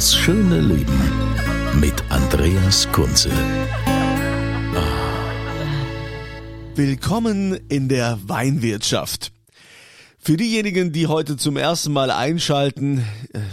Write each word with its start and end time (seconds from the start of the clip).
Das 0.00 0.16
schöne 0.16 0.62
Leben 0.62 0.98
mit 1.78 1.92
Andreas 2.08 2.90
Kunze. 2.90 3.30
Willkommen 6.74 7.60
in 7.68 7.90
der 7.90 8.18
Weinwirtschaft. 8.24 9.30
Für 10.22 10.36
diejenigen, 10.36 10.92
die 10.92 11.06
heute 11.06 11.38
zum 11.38 11.56
ersten 11.56 11.94
Mal 11.94 12.10
einschalten, 12.10 13.06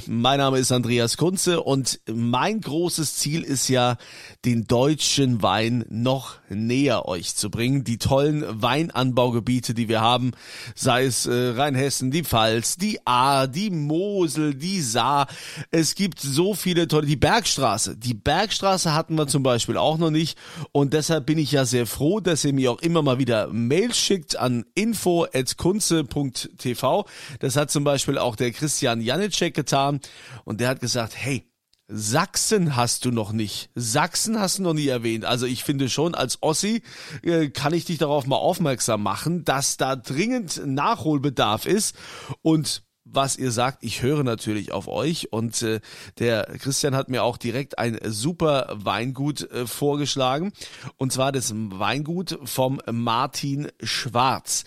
mein 0.06 0.40
Name 0.40 0.58
ist 0.58 0.74
Andreas 0.74 1.16
Kunze 1.16 1.64
und 1.64 2.02
mein 2.14 2.60
großes 2.60 3.16
Ziel 3.16 3.44
ist 3.44 3.70
ja, 3.70 3.96
den 4.44 4.68
deutschen 4.68 5.42
Wein 5.42 5.86
noch 5.88 6.36
näher 6.50 7.08
euch 7.08 7.36
zu 7.38 7.50
bringen. 7.50 7.86
Die 7.86 7.98
tollen 7.98 8.44
Weinanbaugebiete, 8.62 9.74
die 9.74 9.88
wir 9.88 10.02
haben, 10.02 10.32
sei 10.76 11.06
es 11.06 11.26
äh, 11.26 11.52
Rheinhessen, 11.52 12.12
die 12.12 12.26
Pfalz, 12.26 12.76
die 12.76 13.00
Ahr, 13.08 13.48
die 13.48 13.70
Mosel, 13.70 14.54
die 14.54 14.82
Saar. 14.82 15.28
Es 15.72 15.96
gibt 15.96 16.20
so 16.20 16.54
viele 16.54 16.90
tolle, 16.90 17.08
die 17.08 17.16
Bergstraße. 17.16 17.96
Die 17.96 18.14
Bergstraße 18.14 18.94
hatten 18.94 19.16
wir 19.16 19.28
zum 19.28 19.42
Beispiel 19.42 19.78
auch 19.78 19.98
noch 19.98 20.12
nicht 20.12 20.38
und 20.74 20.92
deshalb 20.92 21.28
bin 21.28 21.38
ich 21.38 21.54
ja 21.54 21.64
sehr 21.64 21.86
froh, 21.86 22.20
dass 22.20 22.44
ihr 22.44 22.52
mir 22.52 22.74
auch 22.74 22.82
immer 22.82 23.02
mal 23.04 23.20
wieder 23.20 23.48
Mails 23.54 23.98
schickt 23.98 24.36
an 24.36 24.66
info.kunze.de 24.76 26.57
TV. 26.58 27.06
Das 27.40 27.56
hat 27.56 27.72
zum 27.72 27.84
Beispiel 27.84 28.18
auch 28.18 28.36
der 28.36 28.52
Christian 28.52 29.02
Janicek 29.02 29.54
getan 29.54 30.00
und 30.46 30.60
der 30.60 30.70
hat 30.70 30.80
gesagt, 30.80 31.14
hey, 31.16 31.46
Sachsen 31.90 32.76
hast 32.76 33.06
du 33.06 33.12
noch 33.12 33.32
nicht. 33.32 33.70
Sachsen 33.74 34.40
hast 34.40 34.58
du 34.58 34.64
noch 34.64 34.74
nie 34.74 34.88
erwähnt. 34.88 35.24
Also 35.24 35.46
ich 35.46 35.64
finde 35.64 35.88
schon, 35.88 36.16
als 36.16 36.44
Ossi 36.44 36.84
äh, 37.24 37.48
kann 37.48 37.74
ich 37.74 37.86
dich 37.86 37.98
darauf 37.98 38.28
mal 38.28 38.36
aufmerksam 38.36 39.02
machen, 39.04 39.46
dass 39.46 39.78
da 39.78 39.96
dringend 39.96 40.62
Nachholbedarf 40.66 41.66
ist. 41.66 41.96
Und 42.42 42.84
was 43.12 43.38
ihr 43.38 43.52
sagt. 43.52 43.84
Ich 43.84 44.02
höre 44.02 44.24
natürlich 44.24 44.72
auf 44.72 44.88
euch 44.88 45.32
und 45.32 45.62
äh, 45.62 45.80
der 46.20 46.46
Christian 46.60 46.96
hat 46.96 47.10
mir 47.10 47.24
auch 47.24 47.38
direkt 47.38 47.80
ein 47.80 48.00
super 48.04 48.68
Weingut 48.74 49.50
äh, 49.52 49.68
vorgeschlagen 49.68 50.52
und 50.98 51.12
zwar 51.12 51.32
das 51.32 51.54
Weingut 51.56 52.40
vom 52.44 52.82
Martin 52.92 53.70
Schwarz. 53.82 54.64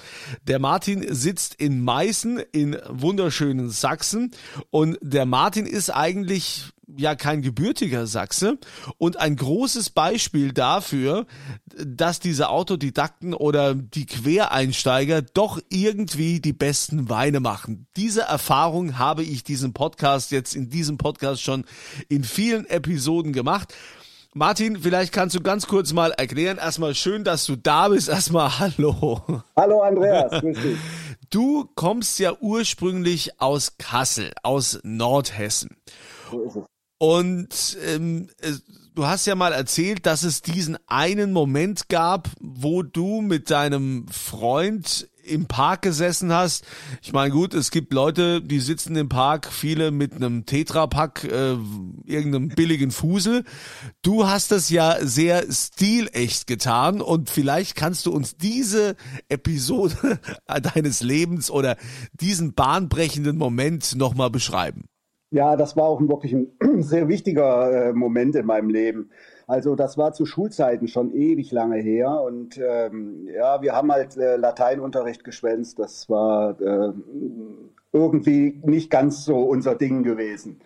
Der 0.46 0.58
Martin 0.58 1.14
sitzt 1.14 1.54
in 1.54 1.82
Meißen 1.82 2.38
in 2.52 2.78
wunderschönen 2.88 3.70
Sachsen 3.70 4.32
und 4.70 4.98
der 5.02 5.26
Martin 5.26 5.66
ist 5.66 5.90
eigentlich 5.90 6.72
ja 6.96 7.14
kein 7.14 7.42
gebürtiger 7.42 8.06
Sachse 8.06 8.58
und 8.98 9.18
ein 9.18 9.36
großes 9.36 9.90
Beispiel 9.90 10.52
dafür, 10.52 11.26
dass 11.76 12.20
diese 12.20 12.48
Autodidakten 12.48 13.34
oder 13.34 13.74
die 13.74 14.06
Quereinsteiger 14.06 15.22
doch 15.22 15.60
irgendwie 15.68 16.40
die 16.40 16.52
besten 16.52 17.08
Weine 17.08 17.40
machen. 17.40 17.86
Diese 17.96 18.22
Erfahrung 18.22 18.98
habe 18.98 19.22
ich 19.22 19.44
diesen 19.44 19.72
Podcast 19.72 20.30
jetzt 20.30 20.54
in 20.54 20.70
diesem 20.70 20.98
Podcast 20.98 21.42
schon 21.42 21.64
in 22.08 22.24
vielen 22.24 22.66
Episoden 22.66 23.32
gemacht. 23.32 23.74
Martin, 24.32 24.78
vielleicht 24.80 25.12
kannst 25.12 25.34
du 25.34 25.40
ganz 25.40 25.66
kurz 25.66 25.92
mal 25.92 26.12
erklären. 26.12 26.56
Erstmal 26.56 26.94
schön, 26.94 27.24
dass 27.24 27.46
du 27.46 27.56
da 27.56 27.88
bist. 27.88 28.08
Erstmal 28.08 28.58
hallo. 28.60 29.42
Hallo 29.56 29.82
Andreas, 29.82 30.40
grüß 30.40 30.56
dich. 30.56 30.78
Du 31.30 31.68
kommst 31.74 32.18
ja 32.20 32.36
ursprünglich 32.40 33.40
aus 33.40 33.76
Kassel, 33.78 34.32
aus 34.44 34.78
Nordhessen. 34.84 35.76
So 36.30 36.42
ist 36.44 36.56
es. 36.56 36.69
Und 37.02 37.78
ähm, 37.86 38.28
du 38.94 39.06
hast 39.06 39.24
ja 39.24 39.34
mal 39.34 39.54
erzählt, 39.54 40.04
dass 40.04 40.22
es 40.22 40.42
diesen 40.42 40.76
einen 40.86 41.32
Moment 41.32 41.88
gab, 41.88 42.28
wo 42.40 42.82
du 42.82 43.22
mit 43.22 43.48
deinem 43.48 44.06
Freund 44.08 45.08
im 45.24 45.46
Park 45.46 45.80
gesessen 45.80 46.30
hast. 46.30 46.66
Ich 47.00 47.14
meine, 47.14 47.32
gut, 47.32 47.54
es 47.54 47.70
gibt 47.70 47.94
Leute, 47.94 48.42
die 48.42 48.60
sitzen 48.60 48.96
im 48.96 49.08
Park, 49.08 49.50
viele 49.50 49.92
mit 49.92 50.12
einem 50.12 50.44
Tetrapack, 50.44 51.24
äh, 51.24 51.56
irgendeinem 52.04 52.48
billigen 52.48 52.90
Fusel. 52.90 53.44
Du 54.02 54.26
hast 54.26 54.50
das 54.50 54.68
ja 54.68 54.98
sehr 55.00 55.50
stilecht 55.50 56.46
getan 56.46 57.00
und 57.00 57.30
vielleicht 57.30 57.76
kannst 57.76 58.04
du 58.04 58.12
uns 58.12 58.36
diese 58.36 58.94
Episode 59.30 60.20
deines 60.74 61.00
Lebens 61.00 61.50
oder 61.50 61.78
diesen 62.12 62.52
bahnbrechenden 62.52 63.38
Moment 63.38 63.94
nochmal 63.96 64.28
beschreiben. 64.28 64.89
Ja, 65.32 65.56
das 65.56 65.76
war 65.76 65.84
auch 65.84 66.00
wirklich 66.00 66.32
ein 66.32 66.48
sehr 66.82 67.08
wichtiger 67.08 67.90
äh, 67.90 67.92
Moment 67.92 68.34
in 68.34 68.46
meinem 68.46 68.68
Leben. 68.68 69.10
Also 69.46 69.76
das 69.76 69.96
war 69.96 70.12
zu 70.12 70.26
Schulzeiten 70.26 70.88
schon 70.88 71.12
ewig 71.12 71.52
lange 71.52 71.76
her 71.76 72.20
und 72.22 72.58
ähm, 72.58 73.28
ja, 73.32 73.62
wir 73.62 73.72
haben 73.72 73.92
halt 73.92 74.16
äh, 74.16 74.36
Lateinunterricht 74.36 75.24
geschwänzt. 75.24 75.78
Das 75.78 76.08
war 76.08 76.60
äh, 76.60 76.92
irgendwie 77.92 78.60
nicht 78.64 78.90
ganz 78.90 79.24
so 79.24 79.38
unser 79.38 79.74
Ding 79.76 80.02
gewesen. 80.02 80.60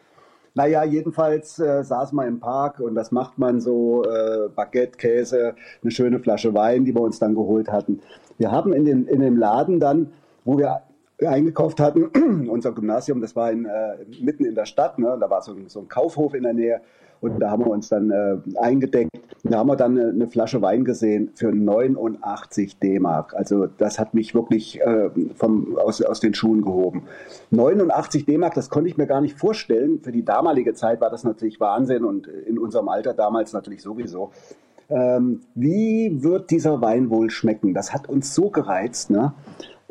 Naja, 0.54 0.84
jedenfalls 0.84 1.58
äh, 1.58 1.82
saß 1.82 2.12
man 2.12 2.28
im 2.28 2.40
Park 2.40 2.78
und 2.78 2.94
das 2.94 3.10
macht 3.10 3.38
man 3.38 3.60
so, 3.60 4.04
äh, 4.04 4.48
Baguette, 4.54 4.96
Käse, 4.96 5.56
eine 5.82 5.90
schöne 5.90 6.20
Flasche 6.20 6.54
Wein, 6.54 6.84
die 6.84 6.94
wir 6.94 7.00
uns 7.00 7.18
dann 7.18 7.34
geholt 7.34 7.70
hatten. 7.72 8.00
Wir 8.38 8.52
haben 8.52 8.72
in, 8.72 8.84
den, 8.84 9.06
in 9.08 9.20
dem 9.20 9.36
Laden 9.36 9.80
dann, 9.80 10.12
wo 10.44 10.56
wir 10.56 10.82
eingekauft 11.30 11.80
hatten. 11.80 12.48
Unser 12.48 12.72
Gymnasium, 12.72 13.20
das 13.20 13.34
war 13.36 13.50
in, 13.50 13.66
äh, 13.66 13.96
mitten 14.20 14.44
in 14.44 14.54
der 14.54 14.66
Stadt, 14.66 14.98
ne? 14.98 15.16
da 15.20 15.30
war 15.30 15.42
so 15.42 15.52
ein, 15.52 15.68
so 15.68 15.80
ein, 15.80 15.88
Kaufhof 15.88 16.34
in 16.34 16.42
der 16.42 16.54
Nähe 16.54 16.80
und 17.20 17.40
da 17.40 17.50
haben 17.50 17.64
wir 17.64 17.70
uns 17.70 17.88
dann 17.88 18.10
äh, 18.10 18.36
eingedeckt. 18.58 19.10
Da 19.44 19.58
haben 19.58 19.68
wir 19.68 19.76
dann 19.76 19.98
eine, 19.98 20.10
eine, 20.10 20.26
Flasche 20.28 20.62
Wein 20.62 20.84
gesehen 20.84 21.30
für 21.34 21.52
89 21.52 22.78
D-Mark. 22.78 23.34
Also 23.34 23.66
das 23.66 23.98
hat 23.98 24.14
mich 24.14 24.34
wirklich 24.34 24.80
äh, 24.80 25.10
vom, 25.34 25.78
aus, 25.78 26.02
aus 26.02 26.20
den 26.20 26.34
Schuhen 26.34 26.62
gehoben. 26.62 27.04
89 27.50 28.26
D-Mark, 28.26 28.54
das 28.54 28.70
konnte 28.70 28.88
ich 28.88 28.96
mir 28.96 29.06
gar 29.06 29.20
nicht 29.20 29.38
vorstellen. 29.38 30.00
Für 30.02 30.12
die 30.12 30.24
damalige 30.24 30.74
Zeit 30.74 31.00
war 31.00 31.10
das 31.10 31.24
natürlich 31.24 31.60
Wahnsinn 31.60 32.04
und 32.04 32.26
in 32.26 32.58
unserem 32.58 32.88
Alter 32.88 33.14
damals 33.14 33.52
natürlich 33.52 33.82
sowieso. 33.82 34.30
Ähm, 34.90 35.40
wie 35.54 36.22
wird 36.22 36.50
dieser 36.50 36.80
Wein 36.80 37.10
wohl 37.10 37.30
schmecken? 37.30 37.74
Das 37.74 37.94
hat 37.94 38.08
uns 38.08 38.34
so 38.34 38.50
gereizt. 38.50 39.10
Ne? 39.10 39.32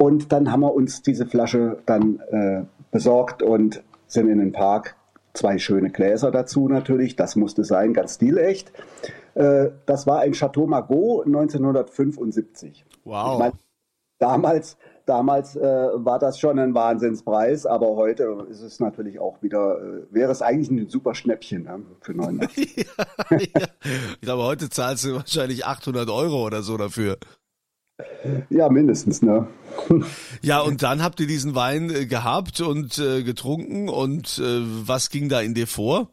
Und 0.04 0.34
dann 0.34 0.52
haben 0.52 0.60
wir 0.60 0.74
uns 0.74 1.02
diese 1.02 1.26
Flasche 1.26 1.78
dann 1.86 2.20
äh, 2.30 2.64
besorgt 2.92 3.42
und 3.42 3.82
sind 4.06 4.28
in 4.28 4.40
den 4.40 4.52
Park. 4.52 4.98
Zwei 5.34 5.58
schöne 5.58 5.92
Gläser 5.92 6.30
dazu 6.30 6.68
natürlich, 6.68 7.16
das 7.16 7.38
musste 7.38 7.64
sein, 7.64 7.94
ganz 7.94 8.16
stilecht. 8.16 8.74
Äh, 9.34 9.70
das 9.86 10.06
war 10.06 10.20
ein 10.20 10.34
Chateau 10.34 10.68
Margaux 10.68 11.26
1975. 11.26 12.84
Wow. 13.06 13.32
Ich 13.32 13.40
mein, 13.40 13.52
damals 14.20 14.76
damals 15.06 15.56
äh, 15.56 15.62
war 15.62 16.20
das 16.20 16.38
schon 16.38 16.60
ein 16.60 16.74
Wahnsinnspreis, 16.74 17.66
aber 17.66 17.96
heute 17.96 18.46
ist 18.50 18.62
es 18.62 18.82
natürlich 18.82 19.20
auch 19.20 19.42
wieder, 19.42 19.80
äh, 19.82 20.14
wäre 20.14 20.34
es 20.34 20.42
eigentlich 20.42 20.70
ein 20.70 20.90
super 20.90 21.16
Schnäppchen 21.16 21.64
ne, 21.64 21.82
für 22.02 22.14
89. 22.14 22.76
ja, 23.30 23.38
ja. 23.38 23.68
Ich 23.86 24.22
glaube, 24.22 24.44
heute 24.44 24.70
zahlst 24.70 25.06
du 25.06 25.16
wahrscheinlich 25.16 25.66
800 25.66 26.10
Euro 26.10 26.46
oder 26.46 26.62
so 26.62 26.76
dafür. 26.76 27.18
Ja, 28.50 28.70
mindestens, 28.70 29.22
ne? 29.22 29.48
Ja, 30.42 30.62
und 30.62 30.82
dann 30.82 31.04
habt 31.04 31.20
ihr 31.20 31.28
diesen 31.28 31.56
Wein 31.56 31.90
äh, 31.90 32.06
gehabt 32.06 32.62
und 32.62 32.98
äh, 32.98 33.24
getrunken 33.24 33.90
und 33.90 34.40
äh, 34.40 34.62
was 34.88 35.10
ging 35.10 35.30
da 35.30 35.42
in 35.42 35.54
dir 35.54 35.68
vor? 35.68 36.10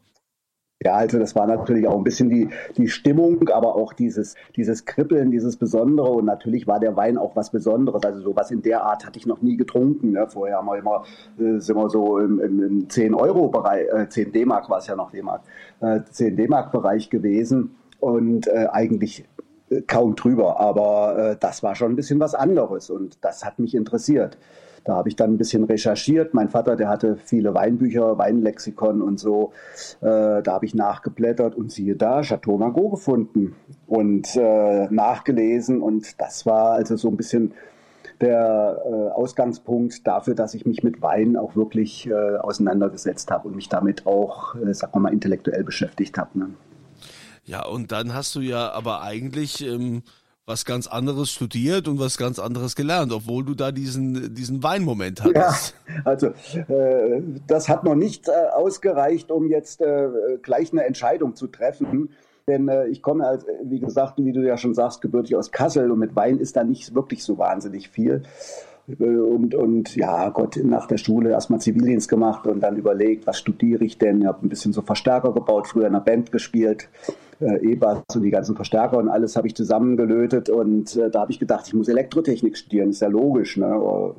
Ja, 0.83 0.95
also 0.95 1.19
das 1.19 1.35
war 1.35 1.45
natürlich 1.45 1.87
auch 1.87 1.95
ein 1.95 2.03
bisschen 2.03 2.29
die, 2.29 2.49
die 2.75 2.87
Stimmung, 2.87 3.49
aber 3.49 3.75
auch 3.75 3.93
dieses, 3.93 4.35
dieses 4.55 4.85
Kribbeln, 4.85 5.29
dieses 5.29 5.57
Besondere. 5.57 6.09
Und 6.09 6.25
natürlich 6.25 6.65
war 6.65 6.79
der 6.79 6.95
Wein 6.95 7.19
auch 7.19 7.35
was 7.35 7.51
Besonderes. 7.51 8.03
Also 8.03 8.21
sowas 8.21 8.49
in 8.49 8.63
der 8.63 8.83
Art 8.83 9.05
hatte 9.05 9.19
ich 9.19 9.27
noch 9.27 9.43
nie 9.43 9.57
getrunken. 9.57 10.13
Ne? 10.13 10.27
Vorher 10.27 10.57
haben 10.57 10.65
wir 10.65 10.79
immer, 10.79 11.03
äh, 11.37 11.59
sind 11.59 11.77
wir 11.77 11.89
so 11.89 12.17
im, 12.17 12.39
im, 12.39 12.63
im 12.63 12.87
10-Euro-Bereich, 12.87 13.87
äh, 13.93 14.09
10 14.09 14.31
D-Mark 14.31 14.71
war 14.71 14.79
es 14.79 14.87
ja 14.87 14.95
noch 14.95 15.11
D-Mark, 15.11 15.43
äh, 15.81 15.99
10 16.09 16.35
D-Mark-Bereich 16.35 17.11
gewesen. 17.11 17.75
Und 17.99 18.47
äh, 18.47 18.67
eigentlich 18.71 19.25
kaum 19.87 20.15
drüber, 20.15 20.59
aber 20.59 21.17
äh, 21.17 21.37
das 21.39 21.63
war 21.63 21.75
schon 21.75 21.91
ein 21.91 21.95
bisschen 21.95 22.19
was 22.19 22.35
anderes 22.35 22.89
und 22.89 23.17
das 23.21 23.45
hat 23.45 23.59
mich 23.59 23.75
interessiert. 23.75 24.37
Da 24.83 24.95
habe 24.95 25.09
ich 25.09 25.15
dann 25.15 25.33
ein 25.33 25.37
bisschen 25.37 25.63
recherchiert. 25.63 26.33
Mein 26.33 26.49
Vater, 26.49 26.75
der 26.75 26.89
hatte 26.89 27.17
viele 27.23 27.53
Weinbücher, 27.53 28.17
Weinlexikon 28.17 29.01
und 29.01 29.19
so. 29.19 29.51
Äh, 30.01 30.41
da 30.41 30.43
habe 30.47 30.65
ich 30.65 30.73
nachgeblättert 30.73 31.55
und 31.55 31.71
siehe 31.71 31.95
da, 31.95 32.21
Chateau 32.21 32.57
Margaux 32.57 32.89
gefunden 32.89 33.55
und 33.87 34.35
äh, 34.35 34.87
nachgelesen. 34.89 35.81
Und 35.81 36.19
das 36.19 36.45
war 36.45 36.71
also 36.71 36.95
so 36.95 37.09
ein 37.09 37.17
bisschen 37.17 37.53
der 38.21 38.81
äh, 38.85 39.11
Ausgangspunkt 39.11 40.05
dafür, 40.05 40.35
dass 40.35 40.53
ich 40.53 40.65
mich 40.65 40.83
mit 40.83 41.01
Wein 41.01 41.37
auch 41.37 41.55
wirklich 41.55 42.07
äh, 42.07 42.13
auseinandergesetzt 42.13 43.29
habe 43.31 43.47
und 43.47 43.55
mich 43.55 43.69
damit 43.69 44.05
auch, 44.07 44.55
äh, 44.55 44.73
sagen 44.73 44.93
wir 44.93 44.99
mal, 44.99 45.13
intellektuell 45.13 45.63
beschäftigt 45.63 46.17
habe. 46.17 46.37
Ne? 46.37 46.49
Ja, 47.43 47.65
und 47.65 47.91
dann 47.91 48.13
hast 48.13 48.35
du 48.35 48.41
ja 48.41 48.71
aber 48.71 49.01
eigentlich 49.01 49.65
ähm, 49.65 50.03
was 50.45 50.65
ganz 50.65 50.87
anderes 50.87 51.31
studiert 51.31 51.87
und 51.87 51.99
was 51.99 52.17
ganz 52.17 52.39
anderes 52.39 52.75
gelernt, 52.75 53.13
obwohl 53.13 53.43
du 53.43 53.55
da 53.55 53.71
diesen, 53.71 54.33
diesen 54.33 54.63
Weinmoment 54.63 55.23
hattest. 55.23 55.75
Ja, 55.87 56.01
also 56.03 56.27
äh, 56.27 57.21
das 57.47 57.69
hat 57.69 57.83
noch 57.83 57.95
nicht 57.95 58.27
äh, 58.27 58.31
ausgereicht, 58.53 59.31
um 59.31 59.47
jetzt 59.47 59.81
äh, 59.81 60.09
gleich 60.41 60.71
eine 60.71 60.83
Entscheidung 60.83 61.35
zu 61.35 61.47
treffen. 61.47 62.09
Denn 62.47 62.67
äh, 62.67 62.87
ich 62.87 63.01
komme, 63.01 63.25
als, 63.25 63.45
wie 63.63 63.79
gesagt, 63.79 64.15
wie 64.17 64.33
du 64.33 64.45
ja 64.45 64.57
schon 64.57 64.73
sagst, 64.73 65.01
gebürtig 65.01 65.35
aus 65.35 65.51
Kassel 65.51 65.91
und 65.91 65.99
mit 65.99 66.15
Wein 66.15 66.39
ist 66.39 66.55
da 66.55 66.63
nicht 66.63 66.93
wirklich 66.95 67.23
so 67.23 67.37
wahnsinnig 67.37 67.89
viel. 67.89 68.23
Äh, 68.87 69.03
und, 69.03 69.55
und 69.55 69.95
ja, 69.95 70.29
Gott, 70.29 70.59
nach 70.63 70.87
der 70.87 70.97
Schule 70.97 71.29
erstmal 71.29 71.61
Zivildienst 71.61 72.09
gemacht 72.09 72.47
und 72.47 72.61
dann 72.61 72.77
überlegt, 72.77 73.27
was 73.27 73.37
studiere 73.37 73.83
ich 73.83 73.97
denn? 73.97 74.21
Ich 74.21 74.27
habe 74.27 74.45
ein 74.45 74.49
bisschen 74.49 74.73
so 74.73 74.81
Verstärker 74.81 75.33
gebaut, 75.33 75.67
früher 75.67 75.87
in 75.87 75.95
einer 75.95 76.03
Band 76.03 76.31
gespielt, 76.31 76.89
äh, 77.41 77.57
E-Bass 77.57 78.03
und 78.15 78.21
die 78.21 78.31
ganzen 78.31 78.55
Verstärker 78.55 78.97
und 78.97 79.09
alles 79.09 79.35
habe 79.35 79.47
ich 79.47 79.55
zusammengelötet 79.55 80.49
und 80.49 80.95
äh, 80.95 81.09
da 81.09 81.21
habe 81.21 81.31
ich 81.31 81.39
gedacht, 81.39 81.67
ich 81.67 81.73
muss 81.73 81.87
Elektrotechnik 81.87 82.57
studieren, 82.57 82.89
ist 82.89 83.01
ja 83.01 83.07
logisch. 83.07 83.57
Ne? 83.57 84.13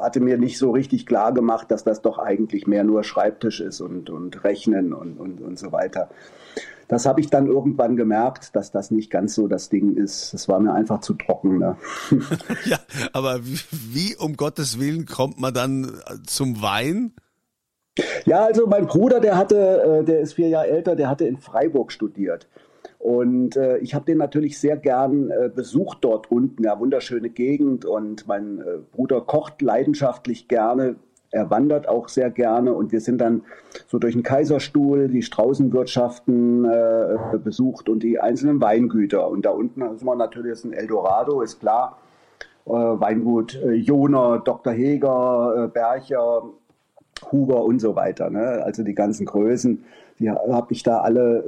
hatte 0.00 0.20
mir 0.20 0.38
nicht 0.38 0.58
so 0.58 0.70
richtig 0.70 1.06
klar 1.06 1.32
gemacht, 1.32 1.70
dass 1.70 1.84
das 1.84 2.00
doch 2.02 2.18
eigentlich 2.18 2.66
mehr 2.66 2.84
nur 2.84 3.04
Schreibtisch 3.04 3.60
ist 3.60 3.80
und, 3.80 4.10
und 4.10 4.44
Rechnen 4.44 4.92
und, 4.94 5.18
und, 5.18 5.40
und 5.40 5.58
so 5.58 5.72
weiter. 5.72 6.08
Das 6.88 7.06
habe 7.06 7.20
ich 7.20 7.28
dann 7.28 7.46
irgendwann 7.46 7.96
gemerkt, 7.96 8.54
dass 8.54 8.70
das 8.70 8.90
nicht 8.90 9.10
ganz 9.10 9.34
so 9.34 9.48
das 9.48 9.68
Ding 9.68 9.96
ist. 9.96 10.34
Es 10.34 10.48
war 10.48 10.60
mir 10.60 10.74
einfach 10.74 11.00
zu 11.00 11.14
trocken. 11.14 11.58
Ne? 11.58 11.76
ja, 12.66 12.78
aber 13.12 13.40
wie 13.42 14.16
um 14.16 14.36
Gottes 14.36 14.78
Willen 14.78 15.06
kommt 15.06 15.40
man 15.40 15.54
dann 15.54 15.92
zum 16.26 16.60
Wein? 16.60 17.14
Ja, 18.24 18.44
also 18.44 18.66
mein 18.66 18.86
Bruder, 18.86 19.20
der 19.20 19.36
hatte, 19.36 20.00
äh, 20.00 20.04
der 20.04 20.20
ist 20.20 20.34
vier 20.34 20.48
Jahre 20.48 20.68
älter, 20.68 20.96
der 20.96 21.10
hatte 21.10 21.26
in 21.26 21.38
Freiburg 21.38 21.92
studiert. 21.92 22.48
Und 22.98 23.56
äh, 23.56 23.78
ich 23.78 23.94
habe 23.94 24.04
den 24.04 24.18
natürlich 24.18 24.58
sehr 24.58 24.76
gern 24.76 25.30
äh, 25.30 25.50
besucht 25.54 25.98
dort 26.02 26.30
unten, 26.30 26.62
ja, 26.62 26.78
wunderschöne 26.78 27.30
Gegend. 27.30 27.84
Und 27.84 28.26
mein 28.26 28.60
äh, 28.60 28.78
Bruder 28.92 29.20
kocht 29.20 29.60
leidenschaftlich 29.60 30.48
gerne 30.48 30.96
er 31.32 31.48
wandert 31.48 31.88
auch 31.88 32.08
sehr 32.08 32.30
gerne 32.30 32.74
und 32.74 32.92
wir 32.92 33.00
sind 33.00 33.18
dann 33.18 33.42
so 33.88 33.98
durch 33.98 34.12
den 34.12 34.22
Kaiserstuhl, 34.22 35.08
die 35.08 35.22
Straußenwirtschaften 35.22 36.66
äh, 36.66 37.38
besucht 37.38 37.88
und 37.88 38.02
die 38.02 38.20
einzelnen 38.20 38.60
Weingüter. 38.60 39.28
Und 39.28 39.46
da 39.46 39.50
unten 39.50 39.80
ist 39.80 40.04
man 40.04 40.18
natürlich 40.18 40.52
ist 40.52 40.64
ein 40.64 40.74
Eldorado, 40.74 41.40
ist 41.40 41.58
klar. 41.58 41.96
Äh, 42.66 42.70
Weingut 42.70 43.58
Joner, 43.64 44.42
Dr. 44.44 44.74
Heger, 44.74 45.70
Bercher, 45.72 46.42
Huber 47.30 47.64
und 47.64 47.80
so 47.80 47.94
weiter. 47.94 48.30
Ne? 48.30 48.62
Also 48.64 48.82
die 48.82 48.94
ganzen 48.94 49.26
Größen 49.26 49.84
die 50.22 50.30
habe 50.30 50.72
ich 50.72 50.82
da 50.82 51.00
alle 51.00 51.44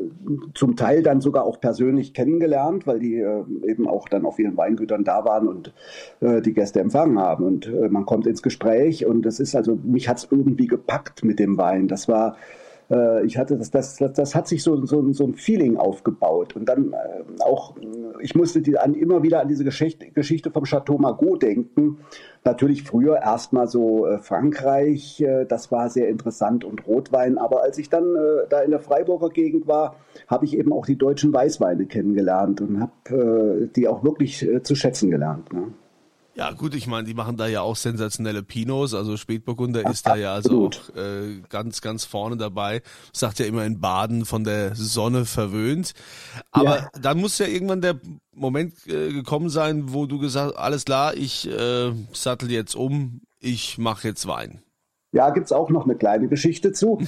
zum 0.54 0.76
Teil 0.76 1.02
dann 1.02 1.20
sogar 1.20 1.44
auch 1.44 1.60
persönlich 1.60 2.12
kennengelernt, 2.12 2.86
weil 2.86 2.98
die 2.98 3.20
äh, 3.20 3.44
eben 3.64 3.86
auch 3.88 4.08
dann 4.08 4.26
auf 4.26 4.38
ihren 4.38 4.56
Weingütern 4.56 5.04
da 5.04 5.24
waren 5.24 5.46
und 5.46 5.72
äh, 6.20 6.40
die 6.40 6.54
Gäste 6.54 6.80
empfangen 6.80 7.18
haben. 7.18 7.44
Und 7.44 7.66
äh, 7.66 7.88
man 7.88 8.04
kommt 8.04 8.26
ins 8.26 8.42
Gespräch 8.42 9.06
und 9.06 9.22
das 9.22 9.38
ist 9.38 9.54
also, 9.54 9.78
mich 9.84 10.08
hat 10.08 10.18
es 10.18 10.28
irgendwie 10.30 10.66
gepackt 10.66 11.24
mit 11.24 11.38
dem 11.38 11.56
Wein. 11.56 11.88
Das 11.88 12.08
war 12.08 12.36
äh, 12.90 13.24
ich 13.24 13.38
hatte 13.38 13.56
das, 13.56 13.70
das, 13.70 13.96
das, 13.96 14.12
das 14.12 14.34
hat 14.34 14.48
sich 14.48 14.62
so, 14.62 14.84
so, 14.84 15.12
so 15.12 15.24
ein 15.24 15.34
Feeling 15.34 15.76
aufgebaut. 15.76 16.56
Und 16.56 16.68
dann 16.68 16.92
äh, 16.92 17.42
auch, 17.42 17.74
ich 18.20 18.34
musste 18.34 18.60
die, 18.60 18.78
an, 18.78 18.94
immer 18.94 19.22
wieder 19.22 19.40
an 19.40 19.48
diese 19.48 19.64
Geschichte, 19.64 20.10
Geschichte 20.10 20.50
vom 20.50 20.64
Chateau 20.64 20.98
Margaux 20.98 21.38
denken. 21.38 21.98
Natürlich 22.44 22.82
früher 22.82 23.16
erstmal 23.22 23.68
so 23.68 24.06
äh, 24.06 24.18
Frankreich, 24.18 25.20
äh, 25.20 25.46
das 25.46 25.72
war 25.72 25.88
sehr 25.88 26.08
interessant 26.08 26.64
und 26.64 26.86
Rotwein. 26.86 27.38
Aber 27.38 27.62
als 27.62 27.78
ich 27.78 27.88
dann 27.88 28.04
äh, 28.14 28.46
da 28.48 28.60
in 28.60 28.70
der 28.70 28.80
Freiburger 28.80 29.30
Gegend 29.30 29.66
war, 29.66 29.96
habe 30.26 30.44
ich 30.44 30.56
eben 30.56 30.72
auch 30.72 30.86
die 30.86 30.96
deutschen 30.96 31.32
Weißweine 31.32 31.86
kennengelernt 31.86 32.60
und 32.60 32.80
habe 32.80 33.70
die 33.74 33.88
auch 33.88 34.04
wirklich 34.04 34.46
zu 34.62 34.74
schätzen 34.74 35.10
gelernt. 35.10 35.52
Ne? 35.52 35.72
Ja, 36.36 36.50
gut, 36.50 36.74
ich 36.74 36.88
meine, 36.88 37.06
die 37.06 37.14
machen 37.14 37.36
da 37.36 37.46
ja 37.46 37.60
auch 37.60 37.76
sensationelle 37.76 38.42
Pinos, 38.42 38.92
also 38.92 39.16
Spätburgunder 39.16 39.88
ist 39.88 40.04
da 40.06 40.16
ja 40.16 40.34
also 40.34 40.66
auch, 40.66 40.96
äh, 40.96 41.40
ganz, 41.48 41.80
ganz 41.80 42.04
vorne 42.04 42.36
dabei. 42.36 42.82
Sagt 43.12 43.38
ja 43.38 43.46
immer 43.46 43.64
in 43.64 43.80
Baden 43.80 44.24
von 44.24 44.42
der 44.42 44.74
Sonne 44.74 45.26
verwöhnt. 45.26 45.94
Aber 46.50 46.76
ja. 46.76 46.90
dann 47.00 47.18
muss 47.18 47.38
ja 47.38 47.46
irgendwann 47.46 47.82
der 47.82 48.00
Moment 48.32 48.74
äh, 48.88 49.12
gekommen 49.12 49.48
sein, 49.48 49.92
wo 49.92 50.06
du 50.06 50.18
gesagt 50.18 50.56
alles 50.56 50.84
klar, 50.84 51.14
ich 51.14 51.48
äh, 51.48 51.92
sattel 52.12 52.50
jetzt 52.50 52.74
um, 52.74 53.20
ich 53.38 53.78
mache 53.78 54.08
jetzt 54.08 54.26
Wein. 54.26 54.60
Ja, 55.14 55.30
gibt's 55.30 55.52
auch 55.52 55.70
noch 55.70 55.84
eine 55.84 55.94
kleine 55.94 56.26
Geschichte 56.26 56.72
zu. 56.72 56.98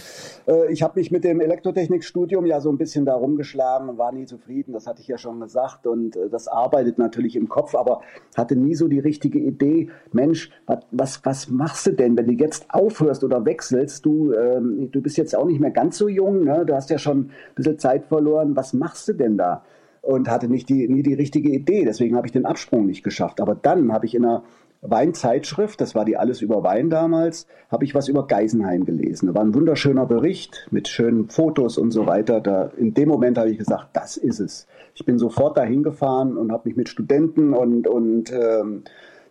Äh, 0.47 0.73
ich 0.73 0.85
habe 0.85 1.01
mich 1.01 1.11
mit 1.11 1.25
dem 1.25 1.41
Elektrotechnikstudium 1.41 2.47
ja 2.47 2.61
so 2.61 2.71
ein 2.71 2.79
bisschen 2.79 3.05
da 3.05 3.15
rumgeschlagen 3.17 3.89
und 3.89 3.99
war 3.99 4.13
nie 4.13 4.27
zufrieden, 4.27 4.73
das 4.73 4.87
hatte 4.87 5.03
ich 5.03 5.09
ja 5.09 5.19
schon 5.19 5.41
gesagt. 5.41 5.89
Und 5.89 6.15
äh, 6.15 6.29
das 6.31 6.47
arbeitet 6.47 6.99
natürlich 6.99 7.35
im 7.35 7.49
Kopf, 7.49 7.75
aber 7.75 8.03
hatte 8.37 8.55
nie 8.55 8.77
so 8.77 8.87
die 8.87 9.01
richtige 9.01 9.41
Idee, 9.41 9.89
Mensch, 10.13 10.51
was, 10.93 11.25
was 11.25 11.51
machst 11.51 11.89
du 11.89 11.95
denn, 11.95 12.17
wenn 12.17 12.29
du 12.29 12.35
jetzt 12.35 12.67
aufhörst 12.69 13.25
oder 13.25 13.45
wechselst? 13.45 14.07
Du, 14.07 14.33
ähm, 14.35 14.89
du 14.93 15.03
bist 15.03 15.17
jetzt 15.17 15.35
auch 15.35 15.45
nicht 15.45 15.59
mehr 15.59 15.73
ganz 15.73 15.99
so 15.99 16.07
jung, 16.07 16.45
ne? 16.45 16.65
du 16.65 16.77
hast 16.77 16.91
ja 16.91 16.99
schon 16.99 17.19
ein 17.19 17.31
bisschen 17.57 17.81
Zeit 17.81 18.07
verloren, 18.07 18.55
was 18.55 18.73
machst 18.73 19.09
du 19.09 19.15
denn 19.15 19.37
da? 19.37 19.65
Und 20.03 20.31
hatte 20.31 20.47
nicht 20.47 20.69
die, 20.69 20.87
nie 20.87 21.03
die 21.03 21.15
richtige 21.15 21.49
Idee, 21.49 21.85
deswegen 21.85 22.15
habe 22.15 22.29
ich 22.29 22.33
den 22.33 22.47
Absprung 22.47 22.87
nicht 22.87 23.03
geschafft. 23.03 23.41
Aber 23.41 23.57
dann 23.57 23.93
habe 23.93 24.07
ich 24.07 24.15
in 24.15 24.25
einer 24.25 24.45
Weinzeitschrift, 24.91 25.81
das 25.81 25.95
war 25.95 26.05
die 26.05 26.17
Alles 26.17 26.41
über 26.41 26.63
Wein 26.63 26.91
damals, 26.91 27.47
habe 27.71 27.85
ich 27.85 27.95
was 27.95 28.09
über 28.09 28.27
Geisenheim 28.27 28.85
gelesen. 28.85 29.27
Da 29.29 29.35
war 29.35 29.43
ein 29.43 29.55
wunderschöner 29.55 30.07
Bericht 30.07 30.67
mit 30.71 30.89
schönen 30.89 31.29
Fotos 31.29 31.79
und 31.79 31.91
so 31.91 32.07
weiter. 32.07 32.41
Da, 32.41 32.71
in 32.77 32.95
dem 32.95 33.09
Moment 33.09 33.39
habe 33.39 33.51
ich 33.51 33.59
gesagt, 33.59 33.89
das 33.95 34.17
ist 34.17 34.41
es. 34.41 34.67
Ich 34.95 35.05
bin 35.05 35.19
sofort 35.19 35.57
dahin 35.57 35.83
gefahren 35.83 36.37
und 36.37 36.53
habe 36.53 36.69
mich 36.69 36.77
mit 36.77 36.89
Studenten 36.89 37.53
und, 37.53 37.87
und 37.87 38.33
ähm, 38.33 38.85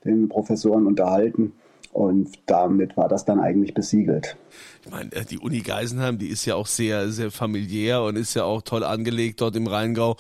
den 0.04 0.30
Professoren 0.30 0.86
unterhalten. 0.86 1.54
Und 1.96 2.30
damit 2.46 2.98
war 2.98 3.08
das 3.08 3.24
dann 3.24 3.40
eigentlich 3.40 3.74
besiegelt. 3.74 4.36
Ich 4.84 4.92
meine, 4.92 5.14
äh, 5.14 5.24
die 5.24 5.40
Uni 5.40 5.62
Geisenheim, 5.62 6.18
die 6.18 6.28
ist 6.28 6.44
ja 6.46 6.56
auch 6.56 6.68
sehr, 6.68 7.10
sehr 7.10 7.32
familiär 7.32 8.04
und 8.04 8.18
ist 8.18 8.34
ja 8.34 8.44
auch 8.44 8.64
toll 8.64 8.84
angelegt 8.84 9.40
dort 9.40 9.56
im 9.56 9.66
Rheingau. 9.66 10.18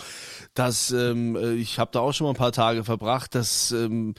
Das, 0.53 0.91
ähm, 0.91 1.35
äh, 1.35 1.51
ich 1.55 1.77
habe 1.77 1.91
da 1.91 1.99
auch 1.99 2.13
schon 2.13 2.27
mal 2.27 2.31
ein 2.31 2.37
paar 2.37 2.53
Tage 2.53 2.85
verbracht. 2.85 3.35
Das 3.35 3.71
ähm, 3.71 4.15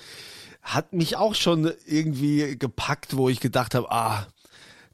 hat 0.67 0.93
mich 0.93 1.17
auch 1.17 1.35
schon 1.35 1.73
irgendwie 1.87 2.59
gepackt, 2.59 3.17
wo 3.17 3.29
ich 3.29 3.41
gedacht 3.41 3.75
habe, 3.75 3.91
ah, 3.91 4.27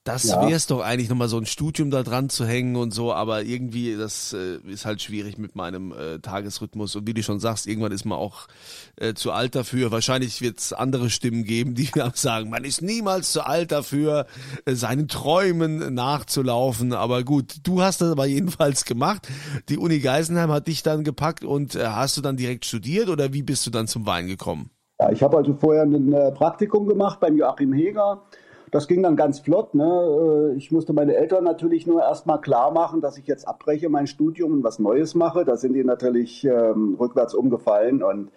das 0.05 0.25
ja. 0.25 0.41
wäre 0.41 0.55
es 0.55 0.67
doch 0.67 0.81
eigentlich 0.81 1.09
nochmal 1.09 1.29
so 1.29 1.39
ein 1.39 1.47
Studium 1.47 1.91
da 1.91 2.03
dran 2.03 2.29
zu 2.29 2.45
hängen 2.45 2.75
und 2.75 2.93
so, 2.93 3.15
aber 3.15 3.45
irgendwie, 3.45 3.95
das 3.97 4.33
äh, 4.33 4.57
ist 4.67 4.85
halt 4.85 5.01
schwierig 5.01 5.39
mit 5.39 5.55
meinem 5.55 5.93
äh, 5.93 6.19
Tagesrhythmus. 6.19 6.97
Und 6.97 7.07
wie 7.07 7.15
du 7.15 7.23
schon 7.23 7.39
sagst, 7.39 7.69
irgendwann 7.69 7.93
ist 7.93 8.05
man 8.05 8.19
auch 8.19 8.49
äh, 8.97 9.15
zu 9.15 9.31
alt 9.31 9.55
dafür. 9.55 9.93
Wahrscheinlich 9.93 10.41
wird 10.41 10.59
es 10.59 10.73
andere 10.73 11.09
Stimmen 11.09 11.45
geben, 11.45 11.77
die 11.77 11.89
sagen, 12.15 12.51
man 12.51 12.65
ist 12.65 12.83
niemals 12.83 13.31
zu 13.31 13.47
alt 13.47 13.71
dafür, 13.71 14.27
äh, 14.65 14.75
seinen 14.75 15.07
Träumen 15.07 15.95
nachzulaufen. 15.95 16.93
Aber 16.93 17.23
gut, 17.23 17.59
du 17.63 17.81
hast 17.81 18.01
das 18.01 18.11
aber 18.11 18.27
jedenfalls 18.27 18.85
gemacht. 18.85 19.29
Die 19.69 19.79
Uni 19.79 20.01
Geisenheim 20.01 20.51
hat 20.51 20.67
dich 20.67 20.83
dann 20.83 21.05
gepackt 21.05 21.45
und 21.45 21.77
äh, 21.77 21.87
hast 21.87 22.17
du 22.17 22.21
dann 22.23 22.37
direkt 22.37 22.65
studiert 22.65 23.09
oder 23.09 23.33
wie 23.33 23.43
bist 23.43 23.65
du 23.67 23.71
dann 23.71 23.87
zum 23.87 24.05
Wein 24.05 24.27
gekommen? 24.27 24.71
Ja, 25.01 25.11
ich 25.11 25.23
habe 25.23 25.37
also 25.37 25.55
vorher 25.55 25.83
ein 25.83 26.13
äh, 26.13 26.33
Praktikum 26.33 26.87
gemacht 26.87 27.21
beim 27.21 27.37
Joachim 27.37 27.73
Heger. 27.73 28.23
Das 28.71 28.89
ging 28.89 29.03
dann 29.03 29.17
ganz 29.17 29.41
flott. 29.41 29.75
Ne? 29.75 30.53
Äh, 30.55 30.57
ich 30.57 30.73
musste 30.73 30.93
meine 30.93 31.15
Eltern 31.15 31.45
natürlich 31.45 31.87
nur 31.87 32.03
erstmal 32.03 32.41
klar 32.41 32.73
machen, 32.73 33.01
dass 33.01 33.19
ich 33.19 33.27
jetzt 33.27 33.47
abbreche 33.47 33.89
mein 33.89 34.07
Studium 34.07 34.53
und 34.53 34.65
was 34.65 34.79
Neues 34.79 35.15
mache. 35.15 35.45
Da 35.45 35.57
sind 35.57 35.75
die 35.75 35.85
natürlich 35.85 36.45
ähm, 36.45 36.97
rückwärts 36.99 37.35
umgefallen 37.35 38.03
und 38.03 38.31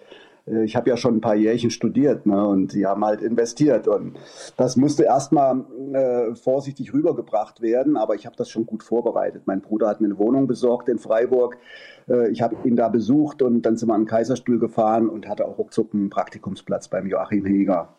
ich 0.46 0.76
habe 0.76 0.90
ja 0.90 0.98
schon 0.98 1.18
ein 1.18 1.22
paar 1.22 1.36
Jährchen 1.36 1.72
studiert 1.72 2.26
ne, 2.26 2.48
und 2.48 2.74
die 2.74 2.86
haben 2.86 3.04
halt 3.04 3.22
investiert 3.22 3.88
und 3.88 4.18
das 4.58 4.76
musste 4.76 5.04
erstmal 5.04 5.66
äh, 5.94 6.36
vorsichtig 6.36 6.94
rübergebracht 6.94 7.62
werden, 7.62 7.98
aber 7.98 8.16
ich 8.16 8.26
habe 8.26 8.36
das 8.36 8.50
schon 8.50 8.66
gut 8.66 8.84
vorbereitet. 8.84 9.44
Mein 9.46 9.62
Bruder 9.62 9.88
hat 9.88 10.02
mir 10.02 10.08
eine 10.08 10.20
Wohnung 10.20 10.48
besorgt 10.48 10.88
in 10.88 11.00
Freiburg 11.00 11.58
äh, 12.08 12.30
ich 12.30 12.42
habe 12.42 12.56
ihn 12.68 12.76
da 12.76 12.90
besucht 12.90 13.42
und 13.42 13.64
dann 13.64 13.78
sind 13.78 13.90
wir 13.90 13.94
an 13.94 14.02
den 14.02 14.08
Kaiserstuhl 14.08 14.60
gefahren 14.60 15.10
und 15.10 15.28
hatte 15.28 15.46
auch 15.46 15.58
ruckzuck 15.58 15.94
einen 15.94 16.10
Praktikumsplatz 16.10 16.88
beim 16.88 17.08
Joachim 17.08 17.46
Heger. 17.46 17.90